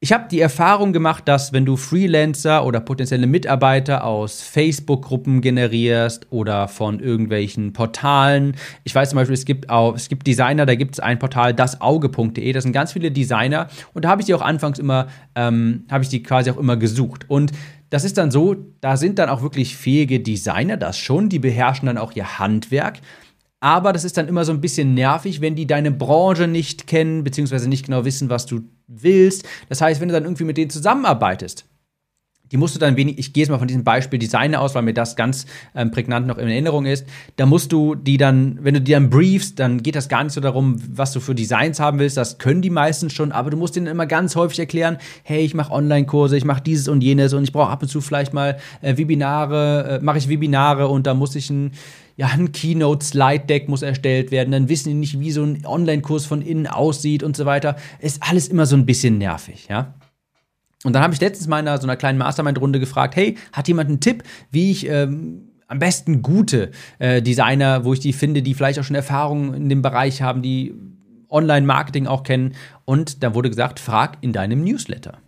Ich 0.01 0.13
habe 0.13 0.29
die 0.31 0.39
Erfahrung 0.39 0.93
gemacht, 0.93 1.27
dass 1.27 1.51
wenn 1.51 1.65
du 1.65 1.75
Freelancer 1.75 2.65
oder 2.65 2.79
potenzielle 2.79 3.27
Mitarbeiter 3.27 4.05
aus 4.05 4.41
Facebook-Gruppen 4.41 5.41
generierst 5.41 6.27
oder 6.29 6.69
von 6.69 7.01
irgendwelchen 7.01 7.73
Portalen, 7.73 8.55
ich 8.85 8.95
weiß 8.95 9.09
zum 9.09 9.17
Beispiel, 9.17 9.33
es 9.33 9.43
gibt 9.43 9.69
auch, 9.69 9.95
es 9.95 10.07
gibt 10.07 10.25
Designer, 10.25 10.65
da 10.65 10.75
gibt 10.75 10.95
es 10.95 11.01
ein 11.01 11.19
Portal, 11.19 11.53
dasauge.de, 11.53 12.53
das 12.53 12.63
sind 12.63 12.71
ganz 12.71 12.93
viele 12.93 13.11
Designer 13.11 13.67
und 13.93 14.05
da 14.05 14.09
habe 14.11 14.21
ich 14.21 14.25
die 14.25 14.33
auch 14.33 14.41
anfangs 14.41 14.79
immer, 14.79 15.07
ähm, 15.35 15.83
habe 15.91 16.05
ich 16.05 16.09
die 16.09 16.23
quasi 16.23 16.49
auch 16.49 16.57
immer 16.57 16.77
gesucht. 16.77 17.29
Und 17.29 17.51
das 17.89 18.05
ist 18.05 18.17
dann 18.17 18.31
so, 18.31 18.55
da 18.79 18.95
sind 18.95 19.19
dann 19.19 19.27
auch 19.27 19.41
wirklich 19.41 19.75
fähige 19.75 20.21
Designer, 20.21 20.77
das 20.77 20.97
schon, 20.97 21.27
die 21.27 21.39
beherrschen 21.39 21.87
dann 21.87 21.97
auch 21.97 22.13
ihr 22.15 22.39
Handwerk. 22.39 23.01
Aber 23.59 23.91
das 23.91 24.05
ist 24.05 24.15
dann 24.15 24.29
immer 24.29 24.45
so 24.45 24.53
ein 24.53 24.61
bisschen 24.61 24.93
nervig, 24.93 25.41
wenn 25.41 25.55
die 25.55 25.67
deine 25.67 25.91
Branche 25.91 26.47
nicht 26.47 26.87
kennen, 26.87 27.25
beziehungsweise 27.25 27.67
nicht 27.67 27.87
genau 27.87 28.05
wissen, 28.05 28.29
was 28.29 28.45
du 28.45 28.61
willst. 28.89 29.47
Das 29.69 29.81
heißt, 29.81 30.01
wenn 30.01 30.09
du 30.09 30.13
dann 30.13 30.23
irgendwie 30.23 30.43
mit 30.43 30.57
denen 30.57 30.69
zusammenarbeitest, 30.69 31.65
die 32.51 32.57
musst 32.57 32.75
du 32.75 32.79
dann 32.79 32.95
wenig, 32.95 33.17
ich 33.19 33.33
gehe 33.33 33.43
jetzt 33.43 33.49
mal 33.49 33.59
von 33.59 33.67
diesem 33.67 33.83
Beispiel 33.83 34.19
Designer 34.19 34.61
aus, 34.61 34.75
weil 34.75 34.81
mir 34.81 34.93
das 34.93 35.15
ganz 35.15 35.45
ähm, 35.75 35.91
prägnant 35.91 36.27
noch 36.27 36.37
in 36.37 36.47
Erinnerung 36.47 36.85
ist. 36.85 37.05
Da 37.35 37.45
musst 37.45 37.71
du 37.71 37.95
die 37.95 38.17
dann, 38.17 38.59
wenn 38.61 38.73
du 38.73 38.81
die 38.81 38.91
dann 38.91 39.09
briefst, 39.09 39.59
dann 39.59 39.83
geht 39.83 39.95
das 39.95 40.09
gar 40.09 40.23
nicht 40.23 40.33
so 40.33 40.41
darum, 40.41 40.75
was 40.91 41.11
du 41.11 41.19
für 41.19 41.35
Designs 41.35 41.79
haben 41.79 41.99
willst. 41.99 42.17
Das 42.17 42.37
können 42.37 42.61
die 42.61 42.69
meisten 42.69 43.09
schon, 43.09 43.31
aber 43.31 43.49
du 43.49 43.57
musst 43.57 43.75
denen 43.75 43.87
immer 43.87 44.05
ganz 44.05 44.35
häufig 44.35 44.59
erklären, 44.59 44.97
hey, 45.23 45.41
ich 45.41 45.53
mache 45.53 45.71
Online-Kurse, 45.71 46.37
ich 46.37 46.45
mache 46.45 46.61
dieses 46.61 46.87
und 46.87 47.01
jenes 47.01 47.33
und 47.33 47.43
ich 47.43 47.51
brauche 47.51 47.69
ab 47.69 47.81
und 47.81 47.87
zu 47.87 48.01
vielleicht 48.01 48.33
mal 48.33 48.57
äh, 48.81 48.97
Webinare, 48.97 49.99
äh, 49.99 50.03
mache 50.03 50.17
ich 50.17 50.29
Webinare 50.29 50.87
und 50.87 51.07
da 51.07 51.13
muss 51.13 51.35
ich 51.35 51.49
ein 51.49 51.71
ja, 52.19 52.27
ein 52.27 52.51
Keynote-Slide-Deck 52.51 53.69
muss 53.69 53.81
erstellt 53.81 54.29
werden, 54.29 54.51
dann 54.51 54.67
wissen 54.67 54.89
die 54.89 54.95
nicht, 54.95 55.21
wie 55.21 55.31
so 55.31 55.41
ein 55.41 55.65
Online-Kurs 55.65 56.25
von 56.25 56.41
innen 56.41 56.67
aussieht 56.67 57.23
und 57.23 57.37
so 57.37 57.45
weiter. 57.45 57.77
Ist 57.99 58.21
alles 58.21 58.49
immer 58.49 58.65
so 58.65 58.75
ein 58.75 58.85
bisschen 58.85 59.17
nervig, 59.17 59.67
ja. 59.69 59.93
Und 60.83 60.93
dann 60.93 61.03
habe 61.03 61.13
ich 61.13 61.19
letztens 61.19 61.47
mal 61.47 61.59
in 61.59 61.65
so 61.77 61.83
einer 61.83 61.97
kleinen 61.97 62.17
Mastermind-Runde 62.17 62.79
gefragt, 62.79 63.15
hey, 63.15 63.35
hat 63.51 63.67
jemand 63.67 63.89
einen 63.89 63.99
Tipp, 63.99 64.23
wie 64.49 64.71
ich 64.71 64.87
ähm, 64.87 65.49
am 65.67 65.79
besten 65.79 66.21
gute 66.21 66.71
äh, 66.99 67.21
Designer, 67.21 67.83
wo 67.83 67.93
ich 67.93 67.99
die 67.99 68.13
finde, 68.13 68.41
die 68.41 68.53
vielleicht 68.53 68.79
auch 68.79 68.83
schon 68.83 68.95
Erfahrung 68.95 69.53
in 69.53 69.69
dem 69.69 69.81
Bereich 69.81 70.21
haben, 70.21 70.41
die 70.41 70.73
Online-Marketing 71.29 72.07
auch 72.07 72.23
kennen. 72.23 72.55
Und 72.85 73.23
da 73.23 73.35
wurde 73.35 73.49
gesagt, 73.49 73.79
frag 73.79 74.17
in 74.21 74.33
deinem 74.33 74.63
Newsletter. 74.63 75.19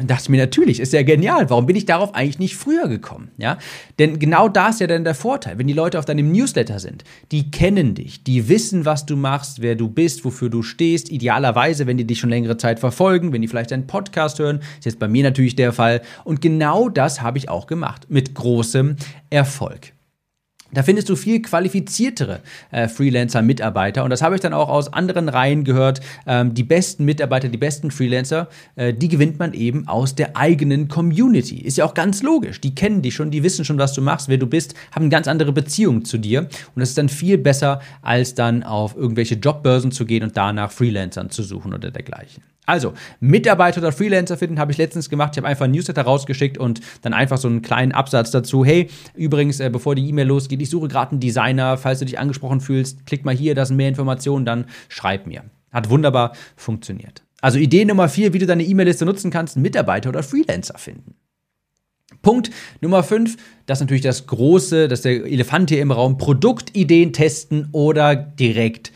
Und 0.00 0.10
dachte 0.10 0.24
ich 0.24 0.28
mir, 0.28 0.38
natürlich, 0.38 0.80
ist 0.80 0.92
ja 0.92 1.02
genial. 1.02 1.50
Warum 1.50 1.66
bin 1.66 1.76
ich 1.76 1.86
darauf 1.86 2.14
eigentlich 2.14 2.38
nicht 2.38 2.56
früher 2.56 2.88
gekommen? 2.88 3.30
Ja? 3.36 3.58
Denn 3.98 4.18
genau 4.18 4.48
da 4.48 4.68
ist 4.68 4.80
ja 4.80 4.86
dann 4.86 5.04
der 5.04 5.14
Vorteil. 5.14 5.58
Wenn 5.58 5.66
die 5.66 5.72
Leute 5.72 5.98
auf 5.98 6.04
deinem 6.04 6.30
Newsletter 6.32 6.78
sind, 6.78 7.04
die 7.32 7.50
kennen 7.50 7.94
dich, 7.94 8.22
die 8.24 8.48
wissen, 8.48 8.84
was 8.84 9.06
du 9.06 9.16
machst, 9.16 9.60
wer 9.60 9.74
du 9.74 9.88
bist, 9.88 10.24
wofür 10.24 10.50
du 10.50 10.62
stehst. 10.62 11.10
Idealerweise, 11.10 11.86
wenn 11.86 11.96
die 11.96 12.06
dich 12.06 12.18
schon 12.18 12.30
längere 12.30 12.56
Zeit 12.56 12.80
verfolgen, 12.80 13.32
wenn 13.32 13.42
die 13.42 13.48
vielleicht 13.48 13.72
einen 13.72 13.86
Podcast 13.86 14.38
hören, 14.38 14.60
ist 14.78 14.84
jetzt 14.84 14.98
bei 14.98 15.08
mir 15.08 15.24
natürlich 15.24 15.56
der 15.56 15.72
Fall. 15.72 16.02
Und 16.24 16.40
genau 16.40 16.88
das 16.88 17.22
habe 17.22 17.38
ich 17.38 17.48
auch 17.48 17.66
gemacht. 17.66 18.06
Mit 18.08 18.34
großem 18.34 18.96
Erfolg. 19.30 19.97
Da 20.70 20.82
findest 20.82 21.08
du 21.08 21.16
viel 21.16 21.40
qualifiziertere 21.40 22.40
äh, 22.70 22.88
Freelancer-Mitarbeiter 22.88 24.04
und 24.04 24.10
das 24.10 24.20
habe 24.20 24.34
ich 24.34 24.42
dann 24.42 24.52
auch 24.52 24.68
aus 24.68 24.92
anderen 24.92 25.30
Reihen 25.30 25.64
gehört. 25.64 26.00
Ähm, 26.26 26.52
die 26.52 26.62
besten 26.62 27.06
Mitarbeiter, 27.06 27.48
die 27.48 27.56
besten 27.56 27.90
Freelancer, 27.90 28.48
äh, 28.76 28.92
die 28.92 29.08
gewinnt 29.08 29.38
man 29.38 29.54
eben 29.54 29.88
aus 29.88 30.14
der 30.14 30.36
eigenen 30.36 30.88
Community. 30.88 31.58
Ist 31.58 31.78
ja 31.78 31.86
auch 31.86 31.94
ganz 31.94 32.22
logisch. 32.22 32.60
Die 32.60 32.74
kennen 32.74 33.00
dich 33.00 33.14
schon, 33.14 33.30
die 33.30 33.42
wissen 33.42 33.64
schon, 33.64 33.78
was 33.78 33.94
du 33.94 34.02
machst, 34.02 34.28
wer 34.28 34.36
du 34.36 34.46
bist, 34.46 34.74
haben 34.94 35.08
ganz 35.08 35.26
andere 35.26 35.52
Beziehung 35.52 36.04
zu 36.04 36.18
dir 36.18 36.40
und 36.40 36.80
das 36.80 36.90
ist 36.90 36.98
dann 36.98 37.08
viel 37.08 37.38
besser, 37.38 37.80
als 38.02 38.34
dann 38.34 38.62
auf 38.62 38.94
irgendwelche 38.94 39.36
Jobbörsen 39.36 39.90
zu 39.90 40.04
gehen 40.04 40.22
und 40.22 40.36
danach 40.36 40.70
Freelancern 40.70 41.30
zu 41.30 41.42
suchen 41.42 41.72
oder 41.72 41.90
dergleichen. 41.90 42.42
Also, 42.68 42.92
Mitarbeiter 43.20 43.80
oder 43.80 43.92
Freelancer 43.92 44.36
finden, 44.36 44.58
habe 44.58 44.72
ich 44.72 44.76
letztens 44.76 45.08
gemacht. 45.08 45.30
Ich 45.32 45.38
habe 45.38 45.48
einfach 45.48 45.64
ein 45.64 45.70
Newsletter 45.70 46.02
rausgeschickt 46.02 46.58
und 46.58 46.80
dann 47.00 47.14
einfach 47.14 47.38
so 47.38 47.48
einen 47.48 47.62
kleinen 47.62 47.92
Absatz 47.92 48.30
dazu. 48.30 48.62
Hey, 48.62 48.90
übrigens, 49.14 49.58
äh, 49.58 49.70
bevor 49.70 49.94
die 49.94 50.06
E-Mail 50.06 50.26
losgeht, 50.26 50.60
ich 50.60 50.68
suche 50.68 50.86
gerade 50.86 51.12
einen 51.12 51.20
Designer. 51.20 51.78
Falls 51.78 52.00
du 52.00 52.04
dich 52.04 52.18
angesprochen 52.18 52.60
fühlst, 52.60 53.06
klick 53.06 53.24
mal 53.24 53.34
hier, 53.34 53.54
da 53.54 53.64
sind 53.64 53.78
mehr 53.78 53.88
Informationen, 53.88 54.44
dann 54.44 54.66
schreib 54.90 55.26
mir. 55.26 55.44
Hat 55.72 55.88
wunderbar 55.88 56.32
funktioniert. 56.56 57.22
Also 57.40 57.58
Idee 57.58 57.86
Nummer 57.86 58.10
vier, 58.10 58.34
wie 58.34 58.38
du 58.38 58.44
deine 58.44 58.64
E-Mail-Liste 58.64 59.06
nutzen 59.06 59.30
kannst, 59.30 59.56
Mitarbeiter 59.56 60.10
oder 60.10 60.22
Freelancer 60.22 60.76
finden. 60.76 61.14
Punkt 62.20 62.50
Nummer 62.82 63.02
5, 63.02 63.36
das 63.64 63.78
ist 63.78 63.82
natürlich 63.82 64.02
das 64.02 64.26
große, 64.26 64.88
das 64.88 64.98
ist 64.98 65.04
der 65.06 65.24
Elefant 65.24 65.70
hier 65.70 65.80
im 65.80 65.90
Raum, 65.90 66.18
Produktideen 66.18 67.14
testen 67.14 67.68
oder 67.72 68.14
direkt 68.14 68.92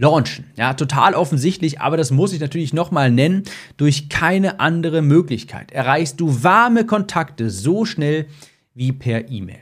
launchen. 0.00 0.46
Ja, 0.56 0.72
total 0.74 1.14
offensichtlich, 1.14 1.80
aber 1.80 1.96
das 1.96 2.10
muss 2.10 2.32
ich 2.32 2.40
natürlich 2.40 2.72
nochmal 2.72 3.10
nennen. 3.10 3.42
Durch 3.76 4.08
keine 4.08 4.58
andere 4.58 5.02
Möglichkeit 5.02 5.72
erreichst 5.72 6.20
du 6.20 6.42
warme 6.42 6.86
Kontakte 6.86 7.50
so 7.50 7.84
schnell 7.84 8.26
wie 8.74 8.92
per 8.92 9.28
E-Mail. 9.30 9.60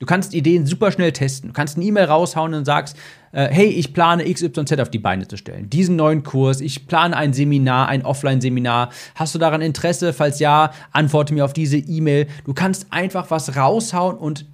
Du 0.00 0.06
kannst 0.06 0.34
Ideen 0.34 0.66
super 0.66 0.92
schnell 0.92 1.12
testen. 1.12 1.50
Du 1.50 1.52
kannst 1.52 1.76
eine 1.76 1.84
E-Mail 1.84 2.04
raushauen 2.04 2.54
und 2.54 2.64
sagst, 2.64 2.96
äh, 3.32 3.48
hey, 3.50 3.66
ich 3.66 3.94
plane 3.94 4.32
XYZ 4.32 4.78
auf 4.80 4.90
die 4.90 4.98
Beine 4.98 5.26
zu 5.26 5.36
stellen. 5.36 5.70
Diesen 5.70 5.96
neuen 5.96 6.22
Kurs, 6.22 6.60
ich 6.60 6.86
plane 6.86 7.16
ein 7.16 7.32
Seminar, 7.32 7.88
ein 7.88 8.04
Offline-Seminar. 8.04 8.90
Hast 9.14 9.34
du 9.34 9.38
daran 9.38 9.60
Interesse? 9.60 10.12
Falls 10.12 10.38
ja, 10.38 10.72
antworte 10.92 11.34
mir 11.34 11.44
auf 11.44 11.52
diese 11.52 11.76
E-Mail. 11.76 12.26
Du 12.44 12.54
kannst 12.54 12.92
einfach 12.92 13.30
was 13.30 13.56
raushauen 13.56 14.16
und 14.16 14.46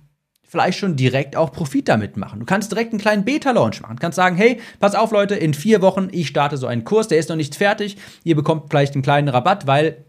vielleicht 0.55 0.79
schon 0.79 0.95
direkt 0.95 1.35
auch 1.35 1.51
Profit 1.51 1.89
damit 1.89 2.17
machen. 2.17 2.39
Du 2.39 2.47
kannst 2.47 2.71
direkt 2.71 2.93
einen 2.93 3.01
kleinen 3.01 3.25
Beta-Launch 3.25 3.83
machen. 3.83 3.97
Du 3.97 4.01
kannst 4.01 4.15
sagen, 4.15 4.37
hey, 4.37 4.61
pass 4.79 4.95
auf 4.95 5.11
Leute, 5.11 5.35
in 5.35 5.53
vier 5.53 5.83
Wochen, 5.83 6.09
ich 6.13 6.29
starte 6.29 6.57
so 6.57 6.69
einen 6.69 6.85
Kurs, 6.85 7.09
der 7.09 7.19
ist 7.19 7.29
noch 7.29 7.37
nicht 7.37 7.57
fertig. 7.57 7.97
Ihr 8.23 8.37
bekommt 8.37 8.71
vielleicht 8.71 8.95
einen 8.95 9.03
kleinen 9.03 9.29
Rabatt, 9.29 9.67
weil 9.67 10.05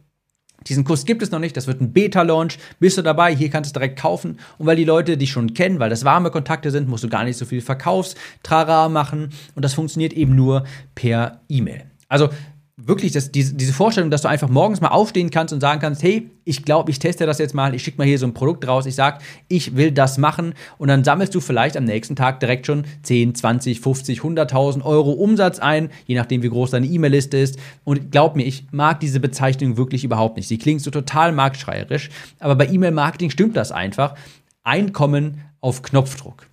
diesen 0.68 0.84
Kurs 0.84 1.06
gibt 1.06 1.24
es 1.24 1.32
noch 1.32 1.40
nicht, 1.40 1.58
das 1.58 1.66
wird 1.66 1.82
ein 1.82 1.94
Beta-Launch. 1.94 2.60
Bist 2.80 3.00
du 3.00 3.02
dabei? 3.02 3.36
Hier 3.36 3.50
kannst 3.50 3.70
du 3.70 3.70
es 3.70 3.74
direkt 3.74 4.00
kaufen. 4.00 4.40
Und 4.60 4.68
weil 4.68 4.76
die 4.76 4.84
Leute 4.84 5.18
dich 5.18 5.32
schon 5.32 5.56
kennen, 5.56 5.80
weil 5.80 5.90
das 5.90 6.06
warme 6.06 6.30
Kontakte 6.30 6.70
sind, 6.70 6.88
musst 6.88 7.04
du 7.04 7.10
gar 7.10 7.24
nicht 7.24 7.38
so 7.38 7.46
viel 7.46 7.62
Verkaufstrara 7.62 8.88
machen. 8.88 9.30
Und 9.56 9.66
das 9.66 9.74
funktioniert 9.74 10.14
eben 10.14 10.36
nur 10.36 10.64
per 10.94 11.42
E-Mail. 11.50 11.86
Also 12.08 12.30
wirklich 12.78 13.14
das, 13.14 13.32
diese, 13.32 13.54
diese 13.54 13.72
Vorstellung, 13.72 14.12
dass 14.12 14.24
du 14.24 14.28
einfach 14.28 14.50
morgens 14.50 14.82
mal 14.82 14.90
aufstehen 14.90 15.30
kannst 15.30 15.54
und 15.54 15.62
sagen 15.62 15.80
kannst, 15.80 16.04
hey, 16.04 16.30
ich 16.44 16.66
glaube, 16.66 16.92
ich 16.92 17.00
teste 17.00 17.26
das 17.26 17.38
jetzt 17.38 17.54
mal, 17.54 17.74
ich 17.74 17.84
schicke 17.84 17.98
mal 17.98 18.06
hier 18.06 18.20
so 18.20 18.26
ein 18.26 18.34
Produkt 18.34 18.68
raus, 18.68 18.86
ich 18.86 18.96
sage, 18.96 19.20
ich 19.48 19.78
will 19.78 19.92
das 19.92 20.18
machen 20.18 20.54
und 20.78 20.90
dann 20.90 21.06
sammelst 21.06 21.34
du 21.34 21.40
vielleicht 21.40 21.78
am 21.78 21.86
nächsten 21.86 22.18
Tag 22.18 22.42
direkt 22.42 22.66
schon 22.66 22.86
10, 23.04 23.34
20, 23.34 23.80
50, 23.80 24.20
100.000 24.20 24.84
Euro 24.84 25.12
Umsatz 25.12 25.60
ein, 25.60 25.90
je 26.06 26.16
nachdem, 26.16 26.44
wie 26.44 26.50
groß 26.50 26.72
deine 26.72 26.88
E-Mail-Liste 26.88 27.38
ist. 27.38 27.58
Und 27.86 28.12
glaub 28.12 28.36
mir, 28.36 28.44
ich 28.44 28.68
mag 28.72 29.00
diese 29.00 29.22
Bezeichnung 29.22 29.78
wirklich 29.78 30.04
überhaupt 30.04 30.36
nicht. 30.36 30.50
Sie 30.50 30.58
klingt 30.58 30.82
so 30.82 30.92
total 30.92 31.32
marktschreierisch, 31.32 32.10
aber 32.40 32.56
bei 32.56 32.68
E-Mail-Marketing 32.68 33.30
stimmt 33.30 33.56
das 33.56 33.72
einfach. 33.72 34.16
Einkommen 34.64 35.42
auf 35.62 35.82
Knopfdruck. 35.82 36.48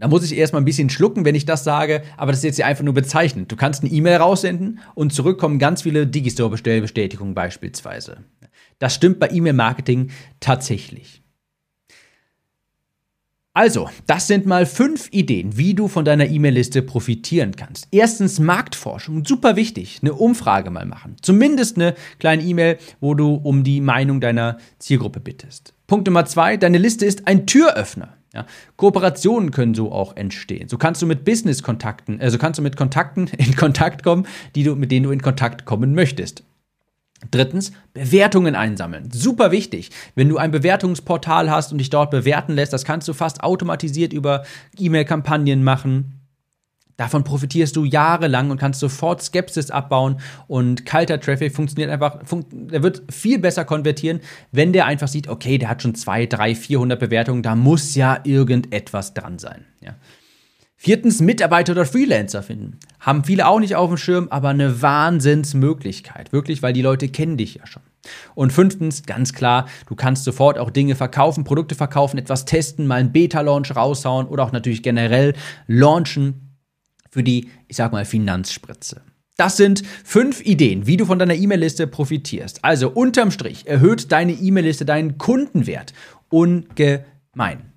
Da 0.00 0.06
muss 0.06 0.24
ich 0.24 0.36
erstmal 0.36 0.62
ein 0.62 0.64
bisschen 0.64 0.90
schlucken, 0.90 1.24
wenn 1.24 1.34
ich 1.34 1.44
das 1.44 1.64
sage, 1.64 2.02
aber 2.16 2.30
das 2.30 2.38
ist 2.40 2.44
jetzt 2.44 2.58
ja 2.58 2.66
einfach 2.66 2.84
nur 2.84 2.94
bezeichnend. 2.94 3.50
Du 3.50 3.56
kannst 3.56 3.82
eine 3.82 3.92
E-Mail 3.92 4.16
raussenden 4.16 4.78
und 4.94 5.12
zurückkommen 5.12 5.58
ganz 5.58 5.82
viele 5.82 6.06
Digistore-Bestellbestätigungen 6.06 7.34
beispielsweise. 7.34 8.18
Das 8.78 8.94
stimmt 8.94 9.18
bei 9.18 9.28
E-Mail-Marketing 9.28 10.10
tatsächlich. 10.38 11.22
Also, 13.54 13.90
das 14.06 14.28
sind 14.28 14.46
mal 14.46 14.66
fünf 14.66 15.08
Ideen, 15.10 15.56
wie 15.56 15.74
du 15.74 15.88
von 15.88 16.04
deiner 16.04 16.28
E-Mail-Liste 16.28 16.80
profitieren 16.80 17.56
kannst. 17.56 17.88
Erstens 17.90 18.38
Marktforschung, 18.38 19.24
super 19.24 19.56
wichtig, 19.56 19.98
eine 20.00 20.14
Umfrage 20.14 20.70
mal 20.70 20.86
machen. 20.86 21.16
Zumindest 21.22 21.74
eine 21.74 21.96
kleine 22.20 22.44
E-Mail, 22.44 22.78
wo 23.00 23.14
du 23.14 23.34
um 23.34 23.64
die 23.64 23.80
Meinung 23.80 24.20
deiner 24.20 24.58
Zielgruppe 24.78 25.18
bittest. 25.18 25.74
Punkt 25.88 26.06
Nummer 26.06 26.24
zwei, 26.24 26.56
deine 26.56 26.78
Liste 26.78 27.04
ist 27.04 27.26
ein 27.26 27.48
Türöffner. 27.48 28.17
Ja, 28.38 28.46
Kooperationen 28.76 29.50
können 29.50 29.74
so 29.74 29.90
auch 29.90 30.16
entstehen. 30.16 30.68
So 30.68 30.78
kannst 30.78 31.02
du 31.02 31.06
mit 31.06 31.24
Business-Kontakten, 31.24 32.20
also 32.20 32.38
kannst 32.38 32.58
du 32.58 32.62
mit 32.62 32.76
Kontakten 32.76 33.26
in 33.38 33.56
Kontakt 33.56 34.04
kommen, 34.04 34.26
die 34.54 34.62
du, 34.62 34.76
mit 34.76 34.92
denen 34.92 35.04
du 35.04 35.10
in 35.10 35.22
Kontakt 35.22 35.64
kommen 35.64 35.94
möchtest. 35.94 36.44
Drittens, 37.32 37.72
Bewertungen 37.94 38.54
einsammeln. 38.54 39.10
Super 39.10 39.50
wichtig. 39.50 39.90
Wenn 40.14 40.28
du 40.28 40.36
ein 40.36 40.52
Bewertungsportal 40.52 41.50
hast 41.50 41.72
und 41.72 41.78
dich 41.78 41.90
dort 41.90 42.12
bewerten 42.12 42.52
lässt, 42.52 42.72
das 42.72 42.84
kannst 42.84 43.08
du 43.08 43.12
fast 43.12 43.42
automatisiert 43.42 44.12
über 44.12 44.44
E-Mail-Kampagnen 44.78 45.64
machen. 45.64 46.17
Davon 46.98 47.22
profitierst 47.22 47.76
du 47.76 47.84
jahrelang 47.84 48.50
und 48.50 48.58
kannst 48.58 48.80
sofort 48.80 49.22
Skepsis 49.22 49.70
abbauen 49.70 50.18
und 50.48 50.84
kalter 50.84 51.20
Traffic 51.20 51.54
funktioniert 51.54 51.92
einfach, 51.92 52.26
fun 52.26 52.44
der 52.50 52.82
wird 52.82 53.04
viel 53.08 53.38
besser 53.38 53.64
konvertieren, 53.64 54.20
wenn 54.50 54.72
der 54.72 54.86
einfach 54.86 55.06
sieht, 55.06 55.28
okay, 55.28 55.58
der 55.58 55.68
hat 55.68 55.80
schon 55.80 55.94
zwei, 55.94 56.26
drei, 56.26 56.56
400 56.56 56.98
Bewertungen, 56.98 57.44
da 57.44 57.54
muss 57.54 57.94
ja 57.94 58.18
irgendetwas 58.24 59.14
dran 59.14 59.38
sein. 59.38 59.64
Ja. 59.80 59.94
Viertens, 60.74 61.20
Mitarbeiter 61.20 61.72
oder 61.72 61.86
Freelancer 61.86 62.42
finden. 62.42 62.78
Haben 62.98 63.22
viele 63.22 63.46
auch 63.46 63.60
nicht 63.60 63.76
auf 63.76 63.90
dem 63.90 63.96
Schirm, 63.96 64.26
aber 64.30 64.48
eine 64.48 64.82
Wahnsinnsmöglichkeit. 64.82 66.32
Wirklich, 66.32 66.62
weil 66.62 66.72
die 66.72 66.82
Leute 66.82 67.08
kennen 67.08 67.36
dich 67.36 67.54
ja 67.54 67.66
schon. 67.66 67.82
Und 68.34 68.52
fünftens, 68.52 69.04
ganz 69.04 69.32
klar, 69.32 69.68
du 69.88 69.94
kannst 69.94 70.24
sofort 70.24 70.58
auch 70.58 70.70
Dinge 70.70 70.96
verkaufen, 70.96 71.44
Produkte 71.44 71.76
verkaufen, 71.76 72.18
etwas 72.18 72.44
testen, 72.44 72.88
mal 72.88 72.96
einen 72.96 73.12
Beta-Launch 73.12 73.76
raushauen 73.76 74.26
oder 74.26 74.42
auch 74.44 74.52
natürlich 74.52 74.82
generell 74.82 75.34
launchen 75.68 76.47
für 77.18 77.24
die, 77.24 77.50
ich 77.66 77.76
sag 77.76 77.90
mal, 77.90 78.04
Finanzspritze. 78.04 79.02
Das 79.36 79.56
sind 79.56 79.82
fünf 80.04 80.40
Ideen, 80.40 80.86
wie 80.86 80.96
du 80.96 81.04
von 81.04 81.18
deiner 81.18 81.34
E-Mail-Liste 81.34 81.88
profitierst. 81.88 82.64
Also 82.64 82.90
unterm 82.90 83.32
Strich 83.32 83.66
erhöht 83.66 84.12
deine 84.12 84.30
E-Mail-Liste 84.30 84.84
deinen 84.84 85.18
Kundenwert 85.18 85.94
ungemein. 86.28 87.72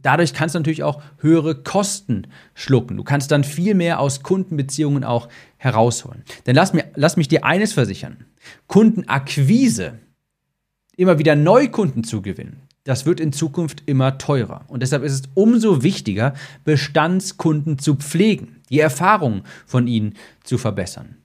Dadurch 0.00 0.32
kannst 0.32 0.54
du 0.54 0.60
natürlich 0.60 0.84
auch 0.84 1.02
höhere 1.18 1.56
Kosten 1.56 2.28
schlucken. 2.54 2.96
Du 2.96 3.02
kannst 3.02 3.32
dann 3.32 3.42
viel 3.42 3.74
mehr 3.74 3.98
aus 3.98 4.22
Kundenbeziehungen 4.22 5.02
auch 5.02 5.28
herausholen. 5.56 6.22
Denn 6.46 6.54
lass, 6.54 6.72
mir, 6.72 6.84
lass 6.94 7.16
mich 7.16 7.26
dir 7.26 7.44
eines 7.44 7.72
versichern. 7.72 8.26
Kundenakquise, 8.68 9.98
immer 10.96 11.18
wieder 11.18 11.34
Neukunden 11.34 12.04
zu 12.04 12.22
gewinnen, 12.22 12.62
das 12.84 13.06
wird 13.06 13.18
in 13.18 13.32
Zukunft 13.32 13.82
immer 13.86 14.18
teurer. 14.18 14.66
Und 14.68 14.82
deshalb 14.82 15.02
ist 15.02 15.12
es 15.12 15.22
umso 15.32 15.82
wichtiger, 15.82 16.34
Bestandskunden 16.64 17.78
zu 17.78 17.96
pflegen, 17.96 18.53
die 18.70 18.80
Erfahrung 18.80 19.42
von 19.66 19.86
ihnen 19.86 20.14
zu 20.42 20.58
verbessern. 20.58 21.16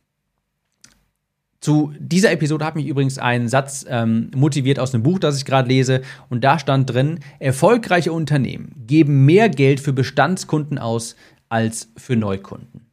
Zu 1.62 1.94
dieser 2.00 2.32
Episode 2.32 2.64
hat 2.64 2.76
mich 2.76 2.88
übrigens 2.88 3.18
ein 3.18 3.50
Satz 3.50 3.86
ähm, 3.90 4.32
motiviert 4.34 4.80
aus 4.80 4.94
einem 4.94 5.04
Buch, 5.04 5.20
das 5.20 5.38
ich 5.38 5.46
gerade 5.46 5.68
lese. 5.68 6.02
Und 6.30 6.44
da 6.46 6.58
stand 6.58 6.90
drin, 6.90 7.20
erfolgreiche 7.40 8.14
Unternehmen 8.14 8.72
geben 8.88 9.26
mehr 9.26 9.50
Geld 9.50 9.82
für 9.82 9.92
Bestandskunden 9.92 10.78
aus 10.78 11.18
als 11.50 11.92
für 11.98 12.16
Neukunden. 12.16 12.89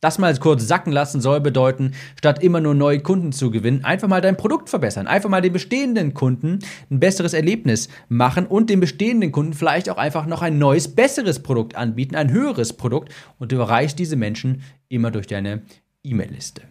Das 0.00 0.18
mal 0.18 0.34
kurz 0.38 0.66
sacken 0.66 0.92
lassen 0.92 1.20
soll 1.20 1.40
bedeuten, 1.40 1.92
statt 2.18 2.42
immer 2.42 2.60
nur 2.60 2.74
neue 2.74 3.00
Kunden 3.00 3.32
zu 3.32 3.50
gewinnen, 3.50 3.84
einfach 3.84 4.08
mal 4.08 4.22
dein 4.22 4.38
Produkt 4.38 4.70
verbessern. 4.70 5.06
Einfach 5.06 5.28
mal 5.28 5.42
den 5.42 5.52
bestehenden 5.52 6.14
Kunden 6.14 6.60
ein 6.90 7.00
besseres 7.00 7.34
Erlebnis 7.34 7.88
machen 8.08 8.46
und 8.46 8.70
den 8.70 8.80
bestehenden 8.80 9.30
Kunden 9.30 9.52
vielleicht 9.52 9.90
auch 9.90 9.98
einfach 9.98 10.24
noch 10.24 10.40
ein 10.40 10.58
neues, 10.58 10.94
besseres 10.94 11.42
Produkt 11.42 11.74
anbieten, 11.76 12.16
ein 12.16 12.30
höheres 12.30 12.72
Produkt 12.72 13.12
und 13.38 13.52
du 13.52 13.56
erreichst 13.56 13.98
diese 13.98 14.16
Menschen 14.16 14.62
immer 14.88 15.10
durch 15.10 15.26
deine 15.26 15.62
E-Mail-Liste. 16.02 16.62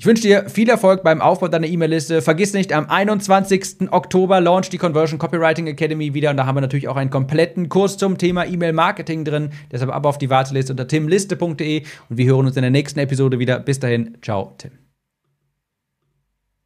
Ich 0.00 0.06
wünsche 0.06 0.22
dir 0.22 0.48
viel 0.48 0.70
Erfolg 0.70 1.02
beim 1.02 1.20
Aufbau 1.20 1.48
deiner 1.48 1.66
E-Mail-Liste. 1.66 2.22
Vergiss 2.22 2.54
nicht, 2.54 2.72
am 2.72 2.88
21. 2.88 3.92
Oktober 3.92 4.40
launcht 4.40 4.72
die 4.72 4.78
Conversion 4.78 5.18
Copywriting 5.18 5.66
Academy 5.66 6.14
wieder 6.14 6.30
und 6.30 6.38
da 6.38 6.46
haben 6.46 6.56
wir 6.56 6.62
natürlich 6.62 6.88
auch 6.88 6.96
einen 6.96 7.10
kompletten 7.10 7.68
Kurs 7.68 7.98
zum 7.98 8.16
Thema 8.16 8.46
E-Mail-Marketing 8.46 9.26
drin. 9.26 9.50
Deshalb 9.70 9.92
ab 9.92 10.06
auf 10.06 10.16
die 10.16 10.30
Warteliste 10.30 10.72
unter 10.72 10.88
timliste.de 10.88 11.82
und 12.08 12.16
wir 12.16 12.24
hören 12.24 12.46
uns 12.46 12.56
in 12.56 12.62
der 12.62 12.70
nächsten 12.70 12.98
Episode 12.98 13.38
wieder. 13.38 13.60
Bis 13.60 13.78
dahin, 13.78 14.16
ciao, 14.22 14.54
Tim. 14.56 14.70